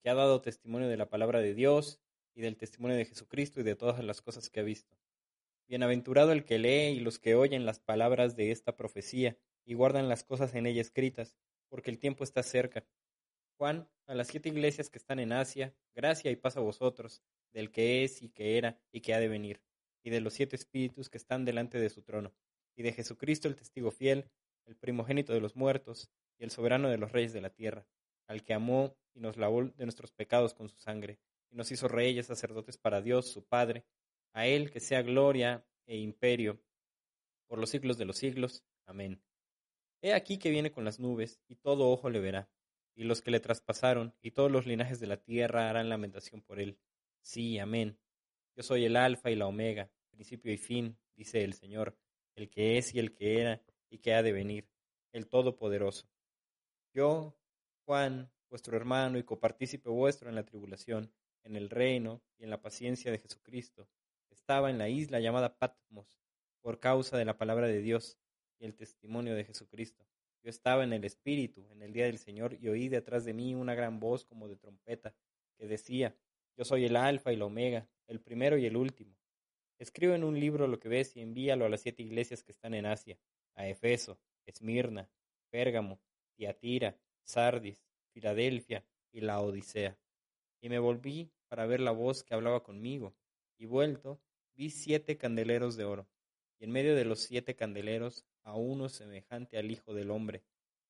que 0.00 0.10
ha 0.10 0.14
dado 0.14 0.42
testimonio 0.42 0.86
de 0.86 0.96
la 0.96 1.10
palabra 1.10 1.40
de 1.40 1.54
Dios 1.54 2.00
y 2.36 2.42
del 2.42 2.56
testimonio 2.56 2.96
de 2.96 3.04
Jesucristo 3.04 3.58
y 3.58 3.64
de 3.64 3.74
todas 3.74 4.04
las 4.04 4.22
cosas 4.22 4.48
que 4.48 4.60
ha 4.60 4.62
visto. 4.62 4.96
Bienaventurado 5.66 6.30
el 6.30 6.44
que 6.44 6.60
lee 6.60 6.96
y 6.96 7.00
los 7.00 7.18
que 7.18 7.34
oyen 7.34 7.66
las 7.66 7.80
palabras 7.80 8.36
de 8.36 8.52
esta 8.52 8.76
profecía 8.76 9.36
y 9.64 9.74
guardan 9.74 10.08
las 10.08 10.22
cosas 10.22 10.54
en 10.54 10.66
ella 10.66 10.82
escritas, 10.82 11.36
porque 11.68 11.90
el 11.90 11.98
tiempo 11.98 12.22
está 12.22 12.44
cerca. 12.44 12.86
Juan, 13.58 13.88
a 14.06 14.14
las 14.14 14.28
siete 14.28 14.50
iglesias 14.50 14.88
que 14.88 14.98
están 14.98 15.18
en 15.18 15.32
Asia, 15.32 15.74
gracia 15.96 16.30
y 16.30 16.36
paz 16.36 16.56
a 16.56 16.60
vosotros, 16.60 17.24
del 17.52 17.72
que 17.72 18.04
es 18.04 18.22
y 18.22 18.28
que 18.28 18.56
era 18.56 18.78
y 18.92 19.00
que 19.00 19.14
ha 19.14 19.18
de 19.18 19.26
venir 19.26 19.60
y 20.02 20.10
de 20.10 20.20
los 20.20 20.34
siete 20.34 20.56
espíritus 20.56 21.08
que 21.08 21.18
están 21.18 21.44
delante 21.44 21.78
de 21.78 21.90
su 21.90 22.02
trono, 22.02 22.32
y 22.74 22.82
de 22.82 22.92
Jesucristo 22.92 23.48
el 23.48 23.56
testigo 23.56 23.90
fiel, 23.90 24.30
el 24.66 24.76
primogénito 24.76 25.32
de 25.32 25.40
los 25.40 25.56
muertos, 25.56 26.10
y 26.38 26.44
el 26.44 26.50
soberano 26.50 26.88
de 26.88 26.98
los 26.98 27.12
reyes 27.12 27.32
de 27.32 27.40
la 27.40 27.50
tierra, 27.50 27.86
al 28.26 28.42
que 28.42 28.54
amó 28.54 28.96
y 29.14 29.20
nos 29.20 29.36
lavó 29.36 29.64
de 29.64 29.84
nuestros 29.84 30.12
pecados 30.12 30.54
con 30.54 30.68
su 30.68 30.78
sangre, 30.78 31.18
y 31.50 31.56
nos 31.56 31.70
hizo 31.70 31.88
reyes 31.88 32.26
sacerdotes 32.26 32.78
para 32.78 33.02
Dios 33.02 33.26
su 33.26 33.44
Padre, 33.44 33.84
a 34.32 34.46
él 34.46 34.70
que 34.70 34.80
sea 34.80 35.02
gloria 35.02 35.66
e 35.86 35.98
imperio 35.98 36.60
por 37.46 37.58
los 37.58 37.70
siglos 37.70 37.98
de 37.98 38.06
los 38.06 38.16
siglos. 38.16 38.64
Amén. 38.86 39.22
He 40.00 40.14
aquí 40.14 40.38
que 40.38 40.50
viene 40.50 40.72
con 40.72 40.84
las 40.84 40.98
nubes, 40.98 41.40
y 41.48 41.56
todo 41.56 41.90
ojo 41.90 42.10
le 42.10 42.20
verá, 42.20 42.50
y 42.94 43.04
los 43.04 43.22
que 43.22 43.30
le 43.30 43.40
traspasaron, 43.40 44.14
y 44.22 44.32
todos 44.32 44.50
los 44.50 44.66
linajes 44.66 45.00
de 45.00 45.06
la 45.06 45.18
tierra 45.18 45.68
harán 45.68 45.88
lamentación 45.88 46.42
por 46.42 46.60
él. 46.60 46.78
Sí, 47.20 47.58
amén. 47.58 47.98
Yo 48.54 48.62
soy 48.62 48.84
el 48.84 48.96
Alfa 48.96 49.30
y 49.30 49.36
la 49.36 49.46
Omega, 49.46 49.90
principio 50.10 50.52
y 50.52 50.58
fin, 50.58 50.98
dice 51.16 51.42
el 51.42 51.54
Señor, 51.54 51.96
el 52.34 52.50
que 52.50 52.76
es 52.76 52.94
y 52.94 52.98
el 52.98 53.14
que 53.14 53.40
era 53.40 53.62
y 53.88 53.98
que 53.98 54.14
ha 54.14 54.22
de 54.22 54.32
venir, 54.32 54.68
el 55.12 55.26
Todopoderoso. 55.26 56.06
Yo, 56.92 57.34
Juan, 57.86 58.30
vuestro 58.50 58.76
hermano 58.76 59.18
y 59.18 59.22
copartícipe 59.22 59.88
vuestro 59.88 60.28
en 60.28 60.34
la 60.34 60.44
tribulación, 60.44 61.10
en 61.44 61.56
el 61.56 61.70
reino 61.70 62.22
y 62.38 62.44
en 62.44 62.50
la 62.50 62.60
paciencia 62.60 63.10
de 63.10 63.18
Jesucristo, 63.18 63.88
estaba 64.28 64.68
en 64.68 64.76
la 64.76 64.90
isla 64.90 65.18
llamada 65.20 65.58
Patmos, 65.58 66.18
por 66.60 66.78
causa 66.78 67.16
de 67.16 67.24
la 67.24 67.38
palabra 67.38 67.66
de 67.66 67.80
Dios 67.80 68.18
y 68.58 68.66
el 68.66 68.74
testimonio 68.74 69.34
de 69.34 69.44
Jesucristo. 69.44 70.04
Yo 70.42 70.50
estaba 70.50 70.84
en 70.84 70.92
el 70.92 71.04
Espíritu 71.04 71.66
en 71.70 71.82
el 71.82 71.92
día 71.92 72.04
del 72.04 72.18
Señor 72.18 72.58
y 72.60 72.68
oí 72.68 72.88
detrás 72.88 73.24
de 73.24 73.32
mí 73.32 73.54
una 73.54 73.74
gran 73.74 73.98
voz 73.98 74.24
como 74.26 74.48
de 74.48 74.56
trompeta 74.56 75.14
que 75.56 75.66
decía, 75.66 76.14
Yo 76.56 76.64
soy 76.64 76.84
el 76.84 76.96
Alfa 76.96 77.32
y 77.32 77.36
la 77.36 77.46
Omega, 77.46 77.88
el 78.06 78.20
primero 78.20 78.58
y 78.58 78.66
el 78.66 78.76
último. 78.76 79.16
Escribe 79.78 80.14
en 80.14 80.22
un 80.22 80.38
libro 80.38 80.68
lo 80.68 80.78
que 80.78 80.88
ves 80.88 81.16
y 81.16 81.20
envíalo 81.20 81.64
a 81.64 81.68
las 81.68 81.80
siete 81.80 82.02
iglesias 82.02 82.44
que 82.44 82.52
están 82.52 82.74
en 82.74 82.86
Asia, 82.86 83.18
a 83.54 83.66
Efeso, 83.66 84.20
Esmirna, 84.44 85.08
Pérgamo, 85.50 86.00
Tiatira, 86.34 86.96
Sardis, 87.22 87.82
Filadelfia 88.12 88.84
y 89.10 89.22
la 89.22 89.40
Odisea. 89.40 89.98
Y 90.60 90.68
me 90.68 90.78
volví 90.78 91.32
para 91.48 91.66
ver 91.66 91.80
la 91.80 91.90
voz 91.90 92.22
que 92.22 92.34
hablaba 92.34 92.62
conmigo, 92.62 93.14
y 93.58 93.66
vuelto 93.66 94.20
vi 94.54 94.70
siete 94.70 95.16
candeleros 95.16 95.76
de 95.76 95.84
oro, 95.84 96.06
y 96.58 96.64
en 96.64 96.70
medio 96.70 96.94
de 96.94 97.04
los 97.04 97.20
siete 97.20 97.56
candeleros 97.56 98.26
a 98.42 98.54
uno 98.54 98.88
semejante 98.88 99.58
al 99.58 99.70
Hijo 99.70 99.94
del 99.94 100.10
Hombre, 100.10 100.42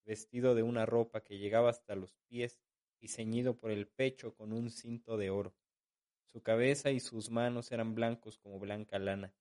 vestido 0.04 0.54
de 0.54 0.62
una 0.62 0.86
ropa 0.86 1.22
que 1.22 1.38
llegaba 1.38 1.70
hasta 1.70 1.94
los 1.94 2.16
pies 2.28 2.60
y 3.02 3.08
ceñido 3.08 3.58
por 3.58 3.70
el 3.70 3.86
pecho 3.86 4.34
con 4.34 4.54
un 4.54 4.70
cinto 4.70 5.18
de 5.18 5.28
oro 5.28 5.54
su 6.32 6.42
cabeza 6.42 6.90
y 6.90 6.98
sus 6.98 7.28
manos 7.28 7.72
eran 7.72 7.94
blancos 7.94 8.38
como 8.38 8.58
blanca 8.58 8.98
lana, 8.98 9.34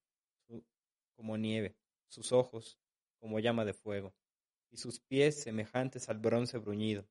como 1.15 1.38
nieve, 1.38 1.78
sus 2.10 2.34
ojos 2.34 2.78
como 3.17 3.39
llama 3.39 3.63
de 3.63 3.74
fuego, 3.74 4.13
y 4.71 4.78
sus 4.78 5.00
pies 5.00 5.41
semejantes 5.41 6.10
al 6.10 6.17
bronce 6.17 6.58
bruñido, 6.58 7.08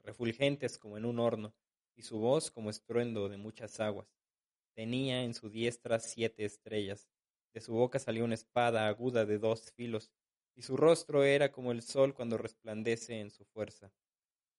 refulgentes 0.00 0.78
como 0.78 0.96
en 0.96 1.04
un 1.04 1.20
horno, 1.20 1.54
y 1.94 2.02
su 2.02 2.18
voz 2.18 2.50
como 2.50 2.70
estruendo 2.70 3.28
de 3.28 3.36
muchas 3.36 3.78
aguas. 3.78 4.08
Tenía 4.74 5.22
en 5.22 5.32
su 5.34 5.48
diestra 5.48 6.00
siete 6.00 6.44
estrellas, 6.44 7.08
de 7.54 7.60
su 7.60 7.74
boca 7.74 8.00
salió 8.00 8.24
una 8.24 8.34
espada 8.34 8.88
aguda 8.88 9.26
de 9.26 9.38
dos 9.38 9.70
filos, 9.70 10.10
y 10.56 10.62
su 10.62 10.76
rostro 10.76 11.22
era 11.22 11.52
como 11.52 11.70
el 11.70 11.82
sol 11.82 12.14
cuando 12.14 12.36
resplandece 12.36 13.20
en 13.20 13.30
su 13.30 13.44
fuerza. 13.44 13.92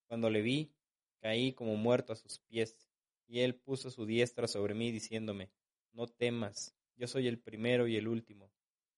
Cuando 0.07 0.29
le 0.29 0.41
vi, 0.41 0.71
caí 1.19 1.53
como 1.53 1.75
muerto 1.75 2.13
a 2.13 2.15
sus 2.15 2.39
pies, 2.39 2.87
y 3.27 3.41
él 3.41 3.55
puso 3.55 3.91
su 3.91 4.05
diestra 4.05 4.47
sobre 4.47 4.73
mí, 4.73 4.91
diciéndome, 4.91 5.51
No 5.91 6.07
temas, 6.07 6.75
yo 6.95 7.07
soy 7.07 7.27
el 7.27 7.39
primero 7.39 7.87
y 7.87 7.95
el 7.95 8.07
último, 8.07 8.51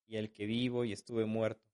y 0.07 0.15
el 0.15 0.31
que 0.31 0.45
vivo 0.45 0.85
y 0.85 0.93
estuve 0.93 1.25
muerto. 1.25 1.69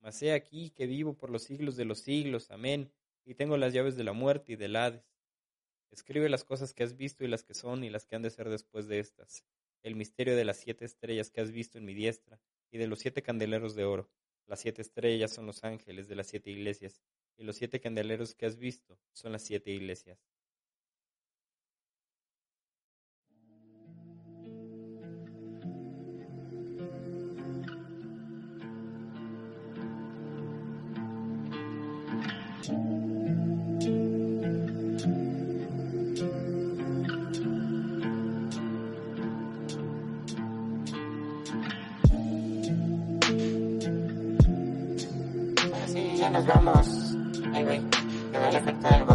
Mas 0.00 0.22
he 0.22 0.32
aquí 0.32 0.70
que 0.70 0.86
vivo 0.86 1.16
por 1.16 1.30
los 1.30 1.42
siglos 1.42 1.76
de 1.76 1.84
los 1.84 2.00
siglos, 2.00 2.50
amén, 2.50 2.90
y 3.24 3.34
tengo 3.34 3.56
las 3.56 3.72
llaves 3.72 3.96
de 3.96 4.04
la 4.04 4.12
muerte 4.12 4.52
y 4.52 4.56
del 4.56 4.76
Hades. 4.76 5.04
Escribe 5.90 6.28
las 6.28 6.44
cosas 6.44 6.72
que 6.72 6.82
has 6.82 6.96
visto 6.96 7.24
y 7.24 7.28
las 7.28 7.42
que 7.42 7.54
son 7.54 7.84
y 7.84 7.90
las 7.90 8.06
que 8.06 8.16
han 8.16 8.22
de 8.22 8.30
ser 8.30 8.48
después 8.48 8.86
de 8.86 8.98
estas, 8.98 9.44
el 9.82 9.96
misterio 9.96 10.36
de 10.36 10.44
las 10.44 10.56
siete 10.56 10.84
estrellas 10.84 11.30
que 11.30 11.40
has 11.40 11.52
visto 11.52 11.78
en 11.78 11.84
mi 11.84 11.94
diestra, 11.94 12.40
y 12.70 12.78
de 12.78 12.86
los 12.86 13.00
siete 13.00 13.22
candeleros 13.22 13.74
de 13.74 13.84
oro. 13.84 14.10
Las 14.46 14.60
siete 14.60 14.82
estrellas 14.82 15.32
son 15.32 15.46
los 15.46 15.64
ángeles 15.64 16.08
de 16.08 16.16
las 16.16 16.28
siete 16.28 16.50
iglesias, 16.50 17.02
y 17.40 17.44
los 17.44 17.56
siete 17.56 17.80
candeleros 17.80 18.34
que 18.34 18.46
has 18.46 18.56
visto 18.58 18.98
son 19.12 19.32
las 19.32 19.42
siete 19.42 19.70
iglesias. 19.70 20.18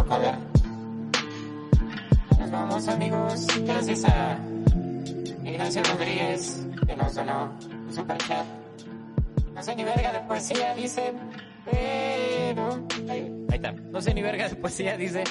Vocoder. 0.06 0.34
Nos 2.38 2.50
vamos, 2.50 2.88
amigos. 2.88 3.46
Gracias 3.64 4.04
a 4.04 4.38
Ignacio 5.44 5.82
Rodríguez, 5.82 6.66
que 6.86 6.96
nos 6.96 7.14
donó 7.14 7.52
un 7.86 7.92
super 7.92 8.16
chat. 8.18 8.46
No 9.54 9.62
sé 9.62 9.74
ni 9.74 9.84
verga 9.84 10.12
de 10.12 10.20
poesía, 10.20 10.74
dice, 10.74 11.12
pero... 11.64 12.86
Ahí 13.08 13.46
está. 13.50 13.72
No 13.72 14.00
sé 14.00 14.14
ni 14.14 14.22
verga 14.22 14.48
de 14.48 14.56
poesía, 14.56 14.96
dice, 14.96 15.24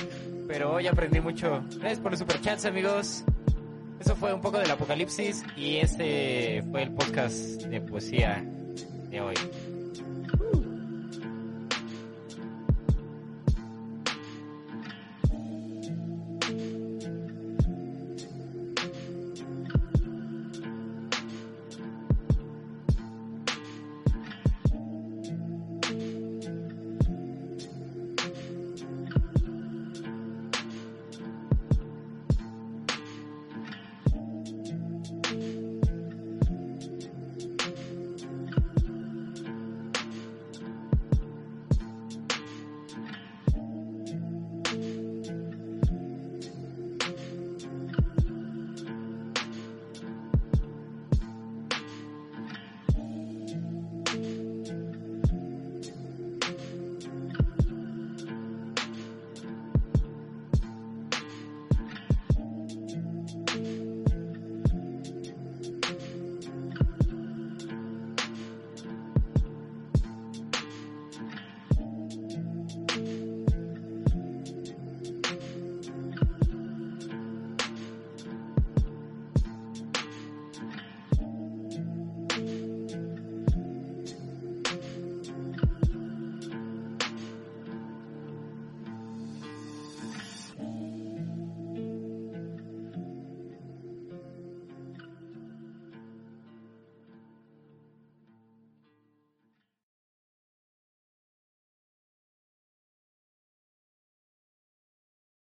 pero 0.47 0.73
hoy 0.73 0.87
aprendí 0.87 1.21
mucho. 1.21 1.63
Gracias 1.79 1.99
por 1.99 2.11
los 2.11 2.19
superchats, 2.19 2.65
amigos. 2.65 3.23
Eso 3.99 4.15
fue 4.15 4.33
un 4.33 4.41
poco 4.41 4.59
del 4.59 4.69
apocalipsis 4.69 5.43
y 5.55 5.77
este 5.77 6.63
fue 6.69 6.83
el 6.83 6.91
podcast 6.91 7.61
de 7.63 7.81
poesía 7.81 8.43
de 9.09 9.21
hoy. 9.21 9.35